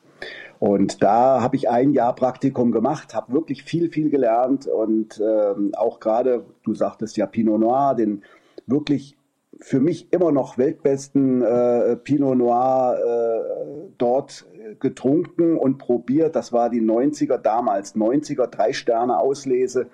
Und 0.59 1.03
da 1.03 1.43
habe 1.43 1.57
ich 1.57 1.69
ein 1.69 1.93
Jahr 1.93 2.15
Praktikum 2.15 2.73
gemacht, 2.73 3.15
habe 3.15 3.33
wirklich 3.33 3.63
viel, 3.63 3.91
viel 3.91 4.09
gelernt 4.09 4.67
und 4.67 5.21
ähm, 5.21 5.73
auch 5.77 6.01
gerade, 6.01 6.47
du 6.63 6.75
sagtest 6.75 7.19
ja 7.19 7.27
Pinot 7.27 7.61
Noir, 7.61 7.95
den 7.95 8.23
wirklich 8.67 9.16
für 9.61 9.81
mich 9.81 10.13
immer 10.13 10.33
noch 10.33 10.59
weltbesten 10.59 11.43
äh, 11.43 11.97
Pinot 11.97 12.37
Noir 12.37 12.97
äh, 12.99 13.91
dort 13.99 14.47
getrunken 14.81 15.57
und 15.57 15.79
probiert. 15.79 16.37
Das 16.37 16.53
war 16.53 16.71
die 16.71 16.83
90er 16.83 17.39
damals, 17.39 17.95
90er, 17.95 18.47
drei 18.49 18.73
Sterne 18.73 19.19
Auslese. 19.19 19.87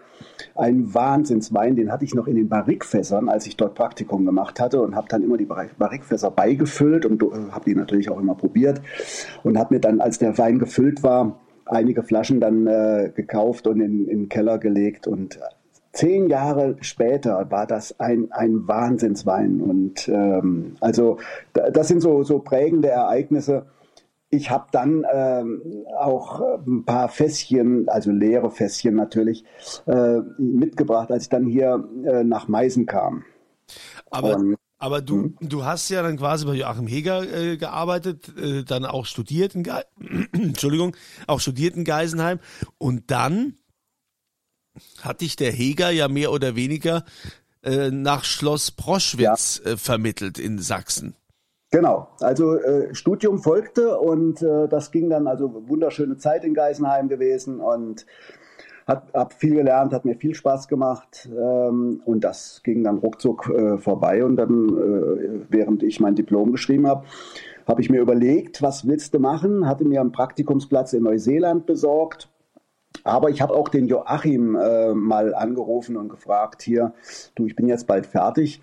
Ein 0.54 0.94
Wahnsinnswein, 0.94 1.76
den 1.76 1.92
hatte 1.92 2.04
ich 2.04 2.14
noch 2.14 2.26
in 2.26 2.36
den 2.36 2.48
Barrikfässern, 2.48 3.28
als 3.28 3.46
ich 3.46 3.56
dort 3.56 3.74
Praktikum 3.74 4.24
gemacht 4.24 4.60
hatte 4.60 4.80
und 4.80 4.96
habe 4.96 5.08
dann 5.08 5.22
immer 5.22 5.36
die 5.36 5.46
Barrikfässer 5.46 6.30
beigefüllt 6.30 7.06
und 7.06 7.22
habe 7.22 7.64
die 7.66 7.74
natürlich 7.74 8.10
auch 8.10 8.18
immer 8.18 8.34
probiert 8.34 8.80
und 9.42 9.58
habe 9.58 9.74
mir 9.74 9.80
dann, 9.80 10.00
als 10.00 10.18
der 10.18 10.38
Wein 10.38 10.58
gefüllt 10.58 11.02
war, 11.02 11.40
einige 11.66 12.02
Flaschen 12.02 12.40
dann 12.40 12.66
äh, 12.66 13.12
gekauft 13.14 13.66
und 13.66 13.80
in, 13.80 14.08
in 14.08 14.20
den 14.20 14.28
Keller 14.28 14.58
gelegt 14.58 15.06
und 15.06 15.38
zehn 15.92 16.28
Jahre 16.28 16.76
später 16.80 17.50
war 17.50 17.66
das 17.66 17.98
ein, 18.00 18.32
ein 18.32 18.66
Wahnsinnswein. 18.66 19.60
Und 19.60 20.08
ähm, 20.08 20.76
also 20.80 21.18
das 21.52 21.88
sind 21.88 22.00
so, 22.00 22.22
so 22.22 22.38
prägende 22.38 22.88
Ereignisse. 22.88 23.66
Ich 24.30 24.50
habe 24.50 24.66
dann 24.72 25.04
ähm, 25.12 25.84
auch 25.98 26.40
ein 26.66 26.84
paar 26.84 27.10
Fässchen, 27.10 27.88
also 27.88 28.10
leere 28.10 28.50
Fässchen 28.50 28.94
natürlich, 28.94 29.44
äh, 29.86 30.20
mitgebracht, 30.38 31.10
als 31.10 31.24
ich 31.24 31.28
dann 31.28 31.44
hier 31.44 31.86
äh, 32.06 32.24
nach 32.24 32.48
Meißen 32.48 32.86
kam. 32.86 33.24
Aber, 34.10 34.36
Und, 34.36 34.56
aber 34.78 35.02
du, 35.02 35.24
hm? 35.24 35.36
du 35.40 35.66
hast 35.66 35.90
ja 35.90 36.02
dann 36.02 36.16
quasi 36.16 36.46
bei 36.46 36.54
Joachim 36.54 36.86
Heger 36.86 37.30
äh, 37.30 37.58
gearbeitet, 37.58 38.32
äh, 38.38 38.64
dann 38.64 38.86
auch 38.86 39.04
studiert 39.04 39.54
in 39.54 39.64
Ge 39.64 39.74
Entschuldigung, 40.32 40.96
auch 41.26 41.40
studiert 41.40 41.76
in 41.76 41.84
Geisenheim 41.84 42.38
und 42.78 43.10
dann 43.10 43.58
hat 45.02 45.20
dich 45.20 45.36
der 45.36 45.52
Heger 45.52 45.90
ja 45.90 46.08
mehr 46.08 46.32
oder 46.32 46.56
weniger 46.56 47.04
äh, 47.62 47.90
nach 47.90 48.24
Schloss 48.24 48.70
Proschwitz 48.70 49.60
ja. 49.64 49.72
äh, 49.72 49.76
vermittelt 49.76 50.38
in 50.38 50.58
Sachsen. 50.58 51.14
Genau, 51.70 52.08
also 52.20 52.56
äh, 52.56 52.94
Studium 52.94 53.38
folgte 53.38 53.98
und 53.98 54.42
äh, 54.42 54.68
das 54.68 54.90
ging 54.90 55.08
dann 55.08 55.26
also 55.26 55.62
wunderschöne 55.68 56.18
Zeit 56.18 56.44
in 56.44 56.52
Geisenheim 56.52 57.08
gewesen 57.08 57.60
und 57.60 58.04
hat 58.86 59.04
hab 59.14 59.32
viel 59.32 59.54
gelernt, 59.54 59.94
hat 59.94 60.04
mir 60.04 60.16
viel 60.16 60.34
Spaß 60.34 60.68
gemacht 60.68 61.30
ähm, 61.30 62.02
und 62.04 62.24
das 62.24 62.60
ging 62.62 62.84
dann 62.84 62.98
ruckzuck 62.98 63.48
äh, 63.48 63.78
vorbei 63.78 64.24
und 64.24 64.36
dann, 64.36 64.68
äh, 64.68 65.46
während 65.48 65.82
ich 65.82 65.98
mein 65.98 66.14
Diplom 66.14 66.52
geschrieben 66.52 66.86
habe, 66.86 67.06
habe 67.66 67.80
ich 67.80 67.88
mir 67.88 68.00
überlegt, 68.02 68.60
was 68.60 68.86
willst 68.86 69.14
du 69.14 69.18
machen, 69.18 69.66
hatte 69.66 69.84
mir 69.84 70.00
einen 70.00 70.12
Praktikumsplatz 70.12 70.92
in 70.92 71.04
Neuseeland 71.04 71.64
besorgt 71.64 72.28
aber 73.04 73.30
ich 73.30 73.40
habe 73.40 73.54
auch 73.54 73.68
den 73.68 73.86
Joachim 73.86 74.56
äh, 74.56 74.94
mal 74.94 75.34
angerufen 75.34 75.96
und 75.96 76.08
gefragt, 76.08 76.62
hier, 76.62 76.92
du, 77.34 77.46
ich 77.46 77.56
bin 77.56 77.68
jetzt 77.68 77.86
bald 77.86 78.06
fertig. 78.06 78.62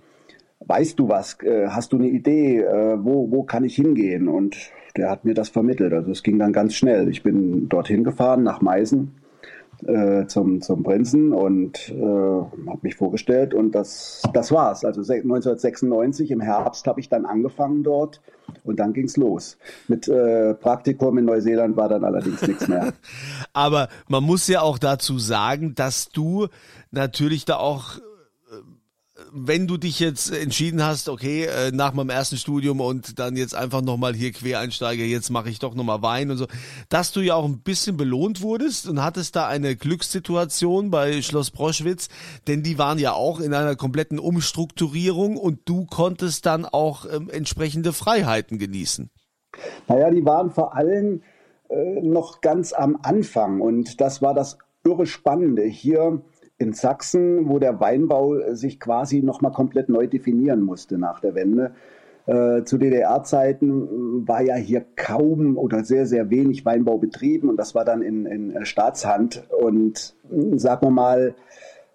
Weißt 0.61 0.99
du 0.99 1.07
was? 1.07 1.41
Äh, 1.41 1.67
hast 1.67 1.93
du 1.93 1.97
eine 1.97 2.07
Idee? 2.07 2.59
Äh, 2.59 2.97
wo, 3.03 3.31
wo 3.31 3.43
kann 3.43 3.63
ich 3.63 3.75
hingehen? 3.75 4.27
Und 4.27 4.57
der 4.97 5.09
hat 5.09 5.25
mir 5.25 5.33
das 5.33 5.49
vermittelt. 5.49 5.93
Also 5.93 6.11
es 6.11 6.23
ging 6.23 6.39
dann 6.39 6.53
ganz 6.53 6.73
schnell. 6.75 7.09
Ich 7.09 7.23
bin 7.23 7.69
dorthin 7.69 8.03
gefahren 8.03 8.43
nach 8.43 8.61
Meißen 8.61 9.18
äh, 9.87 10.25
zum, 10.27 10.61
zum 10.61 10.83
Prinzen 10.83 11.33
und 11.33 11.89
äh, 11.89 12.01
habe 12.01 12.79
mich 12.81 12.95
vorgestellt 12.95 13.53
und 13.53 13.73
das, 13.73 14.21
das 14.33 14.51
war's. 14.51 14.85
Also 14.85 15.01
1996 15.01 16.31
im 16.31 16.41
Herbst 16.41 16.87
habe 16.87 16.99
ich 16.99 17.09
dann 17.09 17.25
angefangen 17.25 17.83
dort 17.83 18.21
und 18.63 18.79
dann 18.79 18.93
ging's 18.93 19.17
los. 19.17 19.57
Mit 19.87 20.07
äh, 20.07 20.53
Praktikum 20.53 21.17
in 21.17 21.25
Neuseeland 21.25 21.77
war 21.77 21.89
dann 21.89 22.03
allerdings 22.03 22.41
nichts 22.47 22.67
mehr. 22.67 22.93
Aber 23.53 23.89
man 24.07 24.23
muss 24.23 24.47
ja 24.47 24.61
auch 24.61 24.77
dazu 24.79 25.19
sagen, 25.19 25.75
dass 25.75 26.09
du 26.09 26.47
natürlich 26.91 27.45
da 27.45 27.57
auch 27.57 27.99
wenn 29.31 29.67
du 29.67 29.77
dich 29.77 29.99
jetzt 29.99 30.31
entschieden 30.31 30.83
hast, 30.83 31.09
okay, 31.09 31.45
äh, 31.45 31.71
nach 31.71 31.93
meinem 31.93 32.09
ersten 32.09 32.37
Studium 32.37 32.81
und 32.81 33.19
dann 33.19 33.35
jetzt 33.35 33.55
einfach 33.55 33.81
nochmal 33.81 34.13
hier 34.13 34.31
Quereinsteiger, 34.31 35.03
jetzt 35.03 35.29
mache 35.29 35.49
ich 35.49 35.59
doch 35.59 35.75
nochmal 35.75 36.01
Wein 36.01 36.31
und 36.31 36.37
so, 36.37 36.47
dass 36.89 37.11
du 37.11 37.21
ja 37.21 37.35
auch 37.35 37.45
ein 37.45 37.61
bisschen 37.61 37.97
belohnt 37.97 38.41
wurdest 38.41 38.87
und 38.87 39.03
hattest 39.03 39.35
da 39.35 39.47
eine 39.47 39.75
Glückssituation 39.75 40.91
bei 40.91 41.21
Schloss 41.21 41.51
Broschwitz, 41.51 42.09
denn 42.47 42.63
die 42.63 42.77
waren 42.77 42.99
ja 42.99 43.13
auch 43.13 43.39
in 43.39 43.53
einer 43.53 43.75
kompletten 43.75 44.19
Umstrukturierung 44.19 45.37
und 45.37 45.61
du 45.65 45.85
konntest 45.85 46.45
dann 46.45 46.65
auch 46.65 47.05
ähm, 47.11 47.29
entsprechende 47.29 47.93
Freiheiten 47.93 48.57
genießen. 48.57 49.09
Naja, 49.87 50.11
die 50.11 50.25
waren 50.25 50.51
vor 50.51 50.75
allem 50.75 51.21
äh, 51.69 52.01
noch 52.01 52.41
ganz 52.41 52.73
am 52.73 52.97
Anfang 53.01 53.61
und 53.61 54.01
das 54.01 54.21
war 54.21 54.33
das 54.33 54.57
irre 54.83 55.05
Spannende. 55.05 55.63
Hier 55.63 56.21
in 56.59 56.73
Sachsen, 56.73 57.49
wo 57.49 57.57
der 57.57 57.79
Weinbau 57.79 58.53
sich 58.53 58.79
quasi 58.79 59.21
nochmal 59.21 59.53
komplett 59.53 59.89
neu 59.89 60.07
definieren 60.07 60.61
musste 60.61 60.97
nach 60.97 61.19
der 61.19 61.33
Wende. 61.33 61.71
Äh, 62.25 62.63
zu 62.63 62.77
DDR-Zeiten 62.77 64.27
war 64.27 64.41
ja 64.41 64.55
hier 64.55 64.85
kaum 64.95 65.57
oder 65.57 65.83
sehr, 65.83 66.05
sehr 66.05 66.29
wenig 66.29 66.65
Weinbau 66.65 66.97
betrieben 66.97 67.49
und 67.49 67.57
das 67.57 67.73
war 67.73 67.85
dann 67.85 68.01
in, 68.01 68.25
in 68.25 68.65
Staatshand. 68.65 69.47
Und 69.49 70.15
sagen 70.55 70.85
wir 70.85 70.91
mal, 70.91 71.33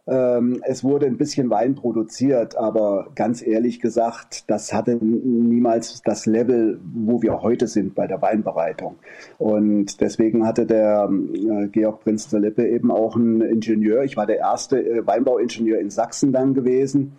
ähm, 0.07 0.61
es 0.65 0.85
wurde 0.85 1.07
ein 1.07 1.17
bisschen 1.17 1.49
Wein 1.49 1.75
produziert, 1.75 2.57
aber 2.57 3.09
ganz 3.15 3.45
ehrlich 3.47 3.81
gesagt, 3.81 4.51
das 4.51 4.73
hatte 4.73 4.97
niemals 4.97 6.03
das 6.03 6.27
Level, 6.27 6.79
wo 6.95 7.23
wir 7.23 7.41
heute 7.41 7.67
sind 7.67 7.95
bei 7.95 8.07
der 8.07 8.21
Weinbereitung. 8.21 8.97
Und 9.39 10.01
deswegen 10.01 10.47
hatte 10.47 10.67
der 10.67 11.09
äh, 11.11 11.69
Georg 11.69 12.01
Prinz 12.05 12.29
zur 12.29 12.41
Lippe 12.41 12.69
eben 12.69 12.91
auch 12.91 13.17
einen 13.17 13.41
Ingenieur. 13.41 14.05
Ich 14.05 14.17
war 14.17 14.27
der 14.27 14.39
erste 14.39 14.79
äh, 14.79 15.07
Weinbauingenieur 15.07 15.79
in 15.79 15.91
Sachsen 15.91 16.33
dann 16.33 16.53
gewesen 16.53 17.13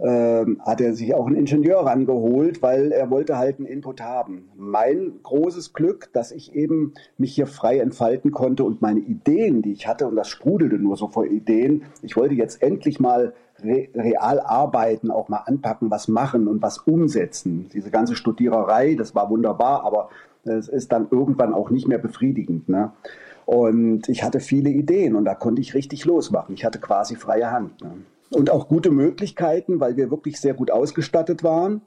ähm, 0.00 0.60
hat 0.64 0.80
er 0.80 0.94
sich 0.94 1.14
auch 1.14 1.26
einen 1.26 1.36
Ingenieur 1.36 1.80
rangeholt, 1.80 2.62
weil 2.62 2.92
er 2.92 3.10
wollte 3.10 3.36
halt 3.36 3.58
einen 3.58 3.66
Input 3.66 4.00
haben. 4.00 4.48
Mein 4.56 5.14
großes 5.22 5.72
Glück, 5.72 6.10
dass 6.12 6.30
ich 6.30 6.54
eben 6.54 6.94
mich 7.16 7.34
hier 7.34 7.48
frei 7.48 7.80
entfalten 7.80 8.30
konnte 8.30 8.62
und 8.62 8.80
meine 8.80 9.00
Ideen, 9.00 9.62
die 9.62 9.72
ich 9.72 9.88
hatte, 9.88 10.06
und 10.06 10.14
das 10.14 10.28
sprudelte 10.28 10.76
nur 10.76 10.96
so 10.96 11.08
vor 11.08 11.26
Ideen, 11.26 11.82
ich 12.02 12.16
wollte 12.16 12.34
jetzt 12.34 12.62
endlich 12.62 13.00
mal 13.00 13.34
re 13.60 13.88
real 13.94 14.38
arbeiten, 14.38 15.10
auch 15.10 15.28
mal 15.28 15.42
anpacken, 15.46 15.90
was 15.90 16.06
machen 16.06 16.46
und 16.46 16.62
was 16.62 16.78
umsetzen. 16.78 17.68
Diese 17.72 17.90
ganze 17.90 18.14
Studiererei, 18.14 18.94
das 18.94 19.16
war 19.16 19.30
wunderbar, 19.30 19.82
aber 19.84 20.10
es 20.44 20.68
ist 20.68 20.92
dann 20.92 21.08
irgendwann 21.10 21.52
auch 21.52 21.70
nicht 21.70 21.88
mehr 21.88 21.98
befriedigend. 21.98 22.68
Ne? 22.68 22.92
Und 23.46 24.08
ich 24.08 24.22
hatte 24.22 24.38
viele 24.38 24.70
Ideen 24.70 25.16
und 25.16 25.24
da 25.24 25.34
konnte 25.34 25.60
ich 25.60 25.74
richtig 25.74 26.04
losmachen. 26.04 26.54
Ich 26.54 26.64
hatte 26.64 26.78
quasi 26.78 27.16
freie 27.16 27.50
Hand. 27.50 27.82
Ne? 27.82 27.90
Und 28.30 28.50
auch 28.50 28.68
gute 28.68 28.90
Möglichkeiten, 28.90 29.80
weil 29.80 29.96
wir 29.96 30.10
wirklich 30.10 30.40
sehr 30.40 30.54
gut 30.54 30.70
ausgestattet 30.70 31.42
waren. 31.42 31.82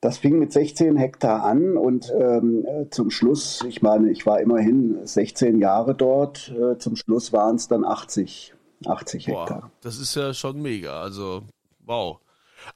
Das 0.00 0.18
fing 0.18 0.38
mit 0.38 0.52
16 0.52 0.96
Hektar 0.96 1.44
an 1.44 1.78
und 1.78 2.12
ähm, 2.18 2.66
zum 2.90 3.10
Schluss, 3.10 3.64
ich 3.66 3.80
meine, 3.80 4.10
ich 4.10 4.26
war 4.26 4.40
immerhin 4.40 4.98
16 5.06 5.58
Jahre 5.58 5.94
dort, 5.94 6.50
äh, 6.50 6.76
zum 6.76 6.96
Schluss 6.96 7.32
waren 7.32 7.56
es 7.56 7.68
dann 7.68 7.84
80, 7.86 8.54
80 8.84 9.28
Hektar. 9.28 9.60
Boah, 9.60 9.70
das 9.80 9.98
ist 9.98 10.14
ja 10.14 10.34
schon 10.34 10.60
mega, 10.60 11.00
also 11.00 11.44
wow. 11.80 12.18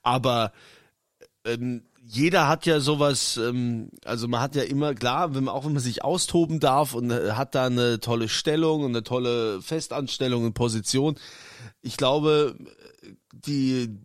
Aber 0.02 0.52
ähm, 1.44 1.82
jeder 2.10 2.48
hat 2.48 2.64
ja 2.64 2.80
sowas, 2.80 3.36
ähm, 3.36 3.90
also 4.04 4.28
man 4.28 4.40
hat 4.40 4.56
ja 4.56 4.62
immer, 4.62 4.94
klar, 4.94 5.34
wenn 5.34 5.44
man, 5.44 5.54
auch 5.54 5.66
wenn 5.66 5.74
man 5.74 5.82
sich 5.82 6.02
austoben 6.02 6.58
darf 6.58 6.94
und 6.94 7.10
äh, 7.10 7.32
hat 7.32 7.54
da 7.54 7.66
eine 7.66 8.00
tolle 8.00 8.30
Stellung 8.30 8.82
und 8.82 8.92
eine 8.92 9.02
tolle 9.02 9.60
Festanstellung 9.60 10.46
und 10.46 10.54
Position, 10.54 11.16
ich 11.82 11.98
glaube, 11.98 12.56
die, 13.32 13.98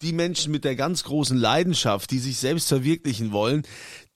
die 0.00 0.12
Menschen 0.14 0.52
mit 0.52 0.64
der 0.64 0.74
ganz 0.74 1.04
großen 1.04 1.36
Leidenschaft, 1.36 2.10
die 2.10 2.18
sich 2.18 2.38
selbst 2.38 2.68
verwirklichen 2.68 3.30
wollen, 3.30 3.64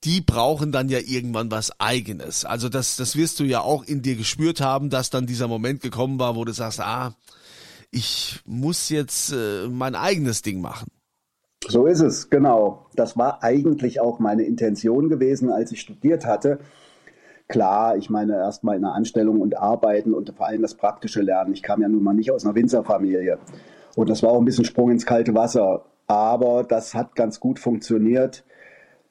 die 0.03 0.21
brauchen 0.21 0.71
dann 0.71 0.89
ja 0.89 0.99
irgendwann 0.99 1.51
was 1.51 1.79
eigenes. 1.79 2.45
Also 2.45 2.67
das, 2.67 2.95
das 2.95 3.15
wirst 3.15 3.39
du 3.39 3.43
ja 3.43 3.61
auch 3.61 3.83
in 3.83 4.01
dir 4.01 4.15
gespürt 4.15 4.59
haben, 4.59 4.89
dass 4.89 5.11
dann 5.11 5.27
dieser 5.27 5.47
Moment 5.47 5.81
gekommen 5.81 6.17
war, 6.17 6.35
wo 6.35 6.45
du 6.45 6.51
sagst, 6.51 6.79
ah, 6.79 7.15
ich 7.91 8.39
muss 8.45 8.89
jetzt 8.89 9.31
äh, 9.33 9.67
mein 9.69 9.93
eigenes 9.93 10.41
Ding 10.41 10.61
machen. 10.61 10.87
So 11.67 11.87
ist 11.87 12.01
es, 12.01 12.29
genau. 12.29 12.85
Das 12.95 13.17
war 13.17 13.43
eigentlich 13.43 13.99
auch 13.99 14.19
meine 14.19 14.43
Intention 14.43 15.09
gewesen, 15.09 15.51
als 15.51 15.71
ich 15.71 15.81
studiert 15.81 16.25
hatte. 16.25 16.59
Klar, 17.47 17.97
ich 17.97 18.09
meine 18.09 18.35
erstmal 18.35 18.75
in 18.75 18.85
einer 18.85 18.93
Anstellung 18.93 19.41
und 19.41 19.57
arbeiten 19.57 20.13
und 20.13 20.33
vor 20.35 20.47
allem 20.47 20.61
das 20.61 20.75
praktische 20.75 21.21
Lernen. 21.21 21.53
Ich 21.53 21.63
kam 21.63 21.81
ja 21.81 21.87
nun 21.87 22.03
mal 22.03 22.13
nicht 22.13 22.31
aus 22.31 22.45
einer 22.45 22.55
Winzerfamilie. 22.55 23.37
Und 23.95 24.09
das 24.09 24.23
war 24.23 24.31
auch 24.31 24.39
ein 24.39 24.45
bisschen 24.45 24.65
Sprung 24.65 24.91
ins 24.91 25.05
kalte 25.05 25.35
Wasser. 25.35 25.85
Aber 26.07 26.63
das 26.63 26.93
hat 26.93 27.15
ganz 27.15 27.39
gut 27.39 27.59
funktioniert. 27.59 28.43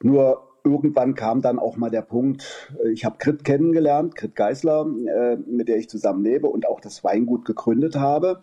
Nur 0.01 0.43
irgendwann 0.65 1.15
kam 1.15 1.43
dann 1.43 1.59
auch 1.59 1.77
mal 1.77 1.91
der 1.91 2.03
Punkt, 2.03 2.73
ich 2.93 3.05
habe 3.05 3.17
Grit 3.19 3.45
kennengelernt, 3.45 4.17
Grit 4.17 4.35
Geisler, 4.35 4.87
äh, 5.07 5.37
mit 5.37 5.69
der 5.69 5.77
ich 5.77 5.89
zusammen 5.89 6.23
lebe 6.23 6.47
und 6.47 6.67
auch 6.67 6.81
das 6.81 7.05
Weingut 7.05 7.45
gegründet 7.45 7.97
habe. 7.97 8.41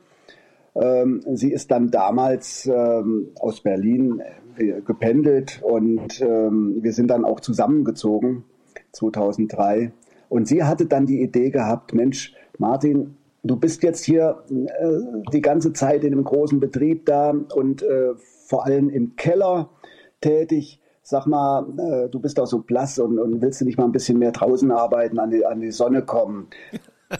Ähm, 0.76 1.22
sie 1.34 1.52
ist 1.52 1.72
dann 1.72 1.92
damals 1.92 2.66
ähm, 2.66 3.30
aus 3.40 3.62
Berlin 3.62 4.22
äh, 4.58 4.82
gependelt 4.82 5.62
und 5.64 6.22
ähm, 6.22 6.78
wir 6.82 6.94
sind 6.94 7.10
dann 7.10 7.26
auch 7.26 7.40
zusammengezogen 7.40 8.46
2003. 8.94 9.92
Und 10.30 10.48
sie 10.48 10.64
hatte 10.64 10.86
dann 10.86 11.06
die 11.06 11.22
Idee 11.22 11.50
gehabt, 11.50 11.94
Mensch, 11.94 12.34
Martin, 12.58 13.18
du 13.44 13.58
bist 13.58 13.84
jetzt 13.84 14.06
hier 14.06 14.44
äh, 14.50 15.00
die 15.34 15.42
ganze 15.42 15.74
Zeit 15.74 16.04
in 16.04 16.14
einem 16.14 16.24
großen 16.24 16.60
Betrieb 16.60 17.06
da 17.06 17.34
und 17.54 17.84
äh, 17.84 18.14
vor 18.46 18.66
allem 18.66 18.90
im 18.90 19.16
Keller 19.16 19.70
tätig. 20.22 20.80
sag 21.04 21.26
mal, 21.26 21.66
äh, 21.78 22.10
du 22.10 22.20
bist 22.20 22.38
doch 22.38 22.46
so 22.46 22.60
blass 22.60 23.00
und, 23.00 23.20
und, 23.20 23.42
willst 23.42 23.60
du 23.60 23.66
nicht 23.66 23.78
mal 23.78 23.86
ein 23.86 23.92
bisschen 23.92 24.20
mehr 24.20 24.32
draußen 24.32 24.72
arbeiten, 24.72 25.20
an 25.20 25.32
die, 25.32 25.46
an 25.46 25.60
die 25.60 25.72
Sonne 25.72 26.04
kommen? 26.04 26.48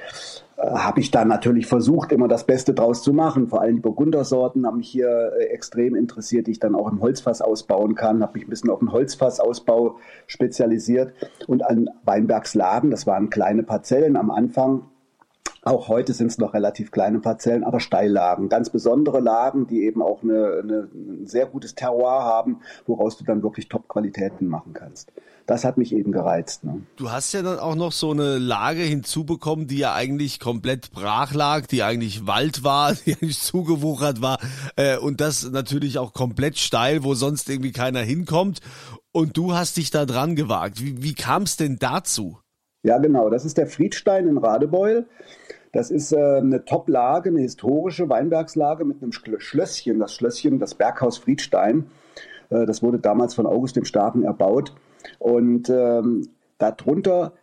habe 0.61 0.99
ich 0.99 1.09
da 1.11 1.23
natürlich 1.25 1.67
versucht, 1.67 2.11
immer 2.11 2.27
das 2.27 2.45
Beste 2.45 2.73
draus 2.73 3.01
zu 3.01 3.13
machen. 3.13 3.47
Vor 3.47 3.61
allem 3.61 3.75
die 3.75 3.81
Burgundersorten 3.81 4.65
haben 4.65 4.77
mich 4.77 4.89
hier 4.89 5.31
äh, 5.39 5.45
extrem 5.45 5.95
interessiert, 5.95 6.47
die 6.47 6.51
ich 6.51 6.59
dann 6.59 6.75
auch 6.75 6.91
im 6.91 7.01
Holzfass 7.01 7.41
ausbauen 7.41 7.95
kann. 7.95 8.21
Habe 8.21 8.37
mich 8.37 8.47
ein 8.47 8.49
bisschen 8.49 8.69
auf 8.69 8.79
den 8.79 8.91
Holzfassausbau 8.91 9.97
spezialisiert 10.27 11.13
und 11.47 11.63
an 11.63 11.89
Weinbergslagen. 12.03 12.91
Das 12.91 13.07
waren 13.07 13.29
kleine 13.29 13.63
Parzellen 13.63 14.17
am 14.17 14.31
Anfang 14.31 14.83
auch 15.63 15.87
heute 15.87 16.13
sind 16.13 16.27
es 16.27 16.37
noch 16.37 16.53
relativ 16.53 16.91
kleine 16.91 17.19
Parzellen, 17.19 17.63
aber 17.63 17.79
Steillagen. 17.79 18.49
Ganz 18.49 18.69
besondere 18.69 19.19
Lagen, 19.19 19.67
die 19.67 19.83
eben 19.83 20.01
auch 20.01 20.23
eine, 20.23 20.61
eine, 20.63 20.89
ein 20.93 21.27
sehr 21.27 21.45
gutes 21.45 21.75
Terroir 21.75 22.23
haben, 22.23 22.61
woraus 22.87 23.17
du 23.17 23.25
dann 23.25 23.43
wirklich 23.43 23.67
Top-Qualitäten 23.67 24.47
machen 24.47 24.73
kannst. 24.73 25.11
Das 25.45 25.65
hat 25.65 25.77
mich 25.77 25.93
eben 25.93 26.11
gereizt. 26.11 26.63
Ne? 26.63 26.81
Du 26.95 27.11
hast 27.11 27.33
ja 27.33 27.41
dann 27.41 27.57
auch 27.57 27.75
noch 27.75 27.91
so 27.91 28.11
eine 28.11 28.37
Lage 28.37 28.83
hinzubekommen, 28.83 29.67
die 29.67 29.79
ja 29.79 29.95
eigentlich 29.95 30.39
komplett 30.39 30.91
brach 30.91 31.33
lag, 31.33 31.65
die 31.65 31.81
eigentlich 31.81 32.27
Wald 32.27 32.63
war, 32.63 32.93
die 33.05 33.13
eigentlich 33.13 33.39
zugewuchert 33.41 34.21
war 34.21 34.39
äh, 34.75 34.97
und 34.97 35.19
das 35.21 35.49
natürlich 35.49 35.97
auch 35.97 36.13
komplett 36.13 36.57
steil, 36.57 37.03
wo 37.03 37.15
sonst 37.15 37.49
irgendwie 37.49 37.71
keiner 37.71 38.01
hinkommt. 38.01 38.59
Und 39.11 39.37
du 39.37 39.53
hast 39.53 39.77
dich 39.77 39.89
da 39.89 40.05
dran 40.05 40.35
gewagt. 40.35 40.83
Wie, 40.83 41.01
wie 41.01 41.15
kam 41.15 41.43
es 41.43 41.57
denn 41.57 41.77
dazu? 41.79 42.37
Ja, 42.83 42.97
genau. 42.97 43.29
Das 43.29 43.45
ist 43.45 43.57
der 43.57 43.67
Friedstein 43.67 44.27
in 44.27 44.37
Radebeul. 44.37 45.05
Das 45.71 45.91
ist 45.91 46.13
äh, 46.13 46.17
eine 46.17 46.65
Top-Lage, 46.65 47.29
eine 47.29 47.41
historische 47.41 48.09
Weinbergslage 48.09 48.85
mit 48.85 49.01
einem 49.01 49.11
Schlösschen. 49.11 49.99
Das 49.99 50.13
Schlösschen, 50.13 50.59
das 50.59 50.75
Berghaus 50.75 51.17
Friedstein. 51.17 51.91
Äh, 52.49 52.65
das 52.65 52.81
wurde 52.81 52.99
damals 52.99 53.35
von 53.35 53.45
August 53.45 53.75
dem 53.75 53.85
Starken 53.85 54.23
erbaut. 54.23 54.73
Und 55.19 55.69
ähm, 55.69 56.29
darunter 56.57 57.33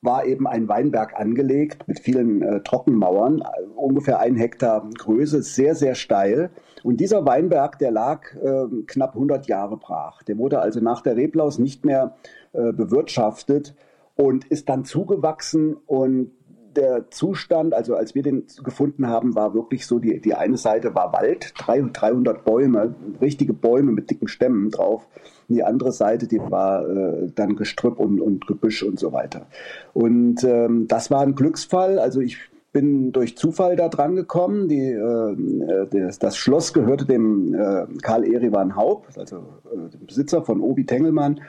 war 0.00 0.26
eben 0.26 0.46
ein 0.46 0.68
Weinberg 0.68 1.18
angelegt 1.18 1.88
mit 1.88 1.98
vielen 2.00 2.42
äh, 2.42 2.62
Trockenmauern, 2.62 3.42
ungefähr 3.74 4.20
ein 4.20 4.36
Hektar 4.36 4.88
Größe, 4.96 5.42
sehr, 5.42 5.74
sehr 5.74 5.94
steil. 5.94 6.50
Und 6.84 6.98
dieser 6.98 7.26
Weinberg, 7.26 7.78
der 7.78 7.90
lag 7.90 8.32
äh, 8.34 8.66
knapp 8.86 9.14
100 9.14 9.48
Jahre 9.48 9.76
brach. 9.76 10.22
Der 10.22 10.38
wurde 10.38 10.60
also 10.60 10.80
nach 10.80 11.00
der 11.00 11.16
Reblaus 11.16 11.58
nicht 11.58 11.84
mehr 11.84 12.16
äh, 12.52 12.72
bewirtschaftet 12.72 13.74
und 14.18 14.46
ist 14.46 14.68
dann 14.68 14.84
zugewachsen 14.84 15.76
und 15.86 16.32
der 16.74 17.10
Zustand, 17.10 17.72
also 17.72 17.94
als 17.94 18.14
wir 18.14 18.22
den 18.22 18.46
gefunden 18.62 19.06
haben, 19.08 19.34
war 19.34 19.54
wirklich 19.54 19.86
so, 19.86 19.98
die, 19.98 20.20
die 20.20 20.34
eine 20.34 20.56
Seite 20.56 20.94
war 20.94 21.12
Wald, 21.12 21.54
300 21.56 22.44
Bäume, 22.44 22.94
richtige 23.20 23.52
Bäume 23.52 23.92
mit 23.92 24.10
dicken 24.10 24.28
Stämmen 24.28 24.70
drauf. 24.70 25.06
Und 25.48 25.54
die 25.54 25.64
andere 25.64 25.92
Seite, 25.92 26.26
die 26.26 26.38
war 26.38 26.86
äh, 26.88 27.30
dann 27.34 27.56
Gestrüpp 27.56 27.98
und, 27.98 28.20
und 28.20 28.46
Gebüsch 28.46 28.82
und 28.82 28.98
so 28.98 29.12
weiter. 29.12 29.46
Und 29.94 30.44
ähm, 30.44 30.86
das 30.88 31.10
war 31.10 31.22
ein 31.22 31.34
Glücksfall. 31.34 31.98
Also 31.98 32.20
ich 32.20 32.38
bin 32.72 33.12
durch 33.12 33.36
Zufall 33.36 33.76
da 33.76 33.88
dran 33.88 34.14
gekommen. 34.14 34.68
Die, 34.68 34.90
äh, 34.90 35.86
das, 35.90 36.18
das, 36.18 36.36
Schloss 36.36 36.72
gehörte 36.72 37.06
dem 37.06 37.54
äh, 37.54 37.86
Karl 38.02 38.24
Erivan 38.24 38.76
Haupt, 38.76 39.16
also 39.18 39.36
äh, 39.72 39.90
dem 39.90 40.06
Besitzer 40.06 40.42
von 40.42 40.60
Obi 40.60 40.84
Tengelmann. 40.84 41.40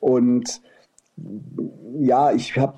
Und 0.00 0.60
ja, 1.98 2.32
ich 2.32 2.56
habe 2.56 2.74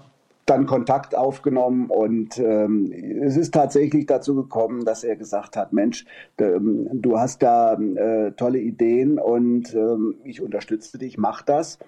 dann 0.46 0.66
Kontakt 0.66 1.14
aufgenommen 1.14 1.90
und 1.90 2.38
ähm, 2.38 2.92
es 3.22 3.36
ist 3.36 3.54
tatsächlich 3.54 4.06
dazu 4.06 4.34
gekommen, 4.34 4.84
dass 4.84 5.04
er 5.04 5.14
gesagt 5.14 5.56
hat, 5.56 5.72
Mensch, 5.72 6.04
ähm, 6.38 6.88
du 6.92 7.18
hast 7.18 7.42
da 7.42 7.74
äh, 7.74 8.32
tolle 8.32 8.58
Ideen 8.58 9.20
und 9.20 9.72
ähm, 9.74 10.16
ich 10.24 10.42
unterstütze 10.42 10.98
dich, 10.98 11.18
mach 11.18 11.42
das 11.42 11.78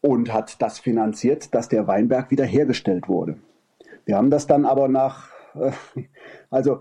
und 0.00 0.32
hat 0.32 0.60
das 0.60 0.80
finanziert, 0.80 1.54
dass 1.54 1.68
der 1.68 1.86
Weinberg 1.86 2.32
wiederhergestellt 2.32 3.08
wurde. 3.08 3.36
Wir 4.06 4.16
haben 4.16 4.30
das 4.30 4.48
dann 4.48 4.64
aber 4.64 4.88
nach, 4.88 5.30
äh, 5.54 5.70
also 6.50 6.80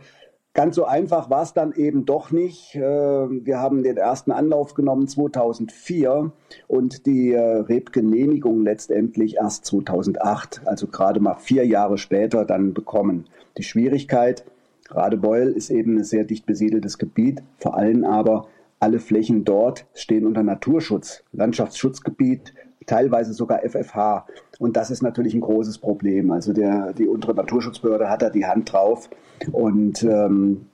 Ganz 0.57 0.75
so 0.75 0.85
einfach 0.85 1.29
war 1.29 1.43
es 1.43 1.53
dann 1.53 1.71
eben 1.73 2.07
doch 2.07 2.31
nicht. 2.31 2.73
Äh, 2.73 2.81
wir 2.81 3.59
haben 3.59 3.83
den 3.83 3.95
ersten 3.95 4.31
Anlauf 4.31 4.73
genommen 4.73 5.07
2004 5.07 6.31
und 6.67 7.05
die 7.05 7.33
äh, 7.33 7.39
Rebgenehmigung 7.39 8.63
letztendlich 8.63 9.35
erst 9.35 9.65
2008, 9.65 10.63
also 10.65 10.87
gerade 10.87 11.19
mal 11.19 11.35
vier 11.35 11.63
Jahre 11.67 11.99
später 11.99 12.43
dann 12.43 12.73
bekommen. 12.73 13.27
Die 13.59 13.61
Schwierigkeit, 13.61 14.45
Radebeul 14.89 15.51
ist 15.51 15.69
eben 15.69 15.97
ein 15.99 16.03
sehr 16.03 16.23
dicht 16.23 16.47
besiedeltes 16.47 16.97
Gebiet, 16.97 17.43
vor 17.59 17.77
allem 17.77 18.03
aber 18.03 18.47
alle 18.79 18.97
Flächen 18.97 19.43
dort 19.43 19.85
stehen 19.93 20.25
unter 20.25 20.41
Naturschutz, 20.41 21.23
Landschaftsschutzgebiet, 21.33 22.55
teilweise 22.87 23.33
sogar 23.33 23.59
FFH. 23.59 24.25
Und 24.57 24.75
das 24.75 24.89
ist 24.89 25.03
natürlich 25.03 25.35
ein 25.35 25.41
großes 25.41 25.77
Problem. 25.77 26.31
Also 26.31 26.53
der, 26.53 26.93
die 26.93 27.07
untere 27.07 27.35
Naturschutzbehörde 27.35 28.09
hat 28.09 28.23
da 28.23 28.31
die 28.31 28.47
Hand 28.47 28.73
drauf 28.73 29.09
und 29.51 30.03
ähm, 30.03 30.65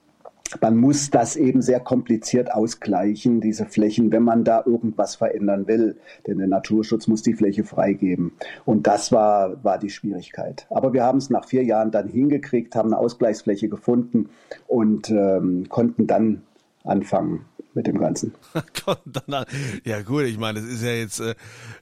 man 0.60 0.76
muss 0.76 1.10
das 1.10 1.36
eben 1.36 1.62
sehr 1.62 1.80
kompliziert 1.80 2.52
ausgleichen, 2.52 3.40
diese 3.40 3.66
Flächen, 3.66 4.12
wenn 4.12 4.22
man 4.22 4.44
da 4.44 4.62
irgendwas 4.64 5.16
verändern 5.16 5.66
will. 5.66 5.96
Denn 6.26 6.38
der 6.38 6.46
Naturschutz 6.46 7.08
muss 7.08 7.22
die 7.22 7.32
Fläche 7.32 7.64
freigeben. 7.64 8.32
Und 8.64 8.86
das 8.86 9.10
war, 9.10 9.62
war 9.64 9.78
die 9.78 9.90
Schwierigkeit. 9.90 10.66
Aber 10.70 10.92
wir 10.92 11.02
haben 11.02 11.18
es 11.18 11.30
nach 11.30 11.46
vier 11.46 11.64
Jahren 11.64 11.90
dann 11.90 12.08
hingekriegt, 12.08 12.76
haben 12.76 12.92
eine 12.92 12.98
Ausgleichsfläche 12.98 13.68
gefunden 13.68 14.28
und 14.68 15.10
ähm, 15.10 15.68
konnten 15.68 16.06
dann 16.06 16.42
anfangen 16.84 17.46
mit 17.74 17.86
dem 17.86 17.98
Ganzen. 17.98 18.34
ja 19.84 20.02
gut, 20.02 20.22
ich 20.24 20.38
meine, 20.38 20.60
das 20.60 20.68
ist 20.68 20.82
ja 20.82 20.90
jetzt, 20.90 21.20
äh, 21.20 21.34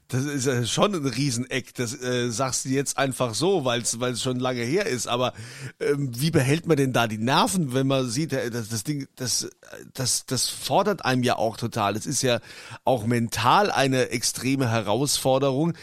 das 0.08 0.24
ist 0.24 0.46
ja 0.46 0.64
schon 0.64 0.94
ein 0.94 1.06
Rieseneck. 1.06 1.74
Das 1.74 2.00
äh, 2.02 2.30
sagst 2.30 2.64
du 2.64 2.70
jetzt 2.70 2.98
einfach 2.98 3.34
so, 3.34 3.64
weil 3.64 3.82
es 3.82 4.22
schon 4.22 4.38
lange 4.38 4.62
her 4.62 4.86
ist. 4.86 5.06
Aber 5.06 5.32
ähm, 5.80 6.10
wie 6.16 6.30
behält 6.30 6.66
man 6.66 6.76
denn 6.76 6.92
da 6.92 7.06
die 7.06 7.18
Nerven, 7.18 7.74
wenn 7.74 7.86
man 7.86 8.08
sieht, 8.08 8.32
äh, 8.32 8.50
das, 8.50 8.68
das 8.68 8.84
Ding, 8.84 9.06
das, 9.16 9.50
das, 9.94 10.26
das 10.26 10.48
fordert 10.48 11.04
einem 11.04 11.22
ja 11.22 11.36
auch 11.36 11.56
total. 11.56 11.96
Es 11.96 12.06
ist 12.06 12.22
ja 12.22 12.40
auch 12.84 13.06
mental 13.06 13.70
eine 13.70 14.10
extreme 14.10 14.70
Herausforderung 14.70 15.74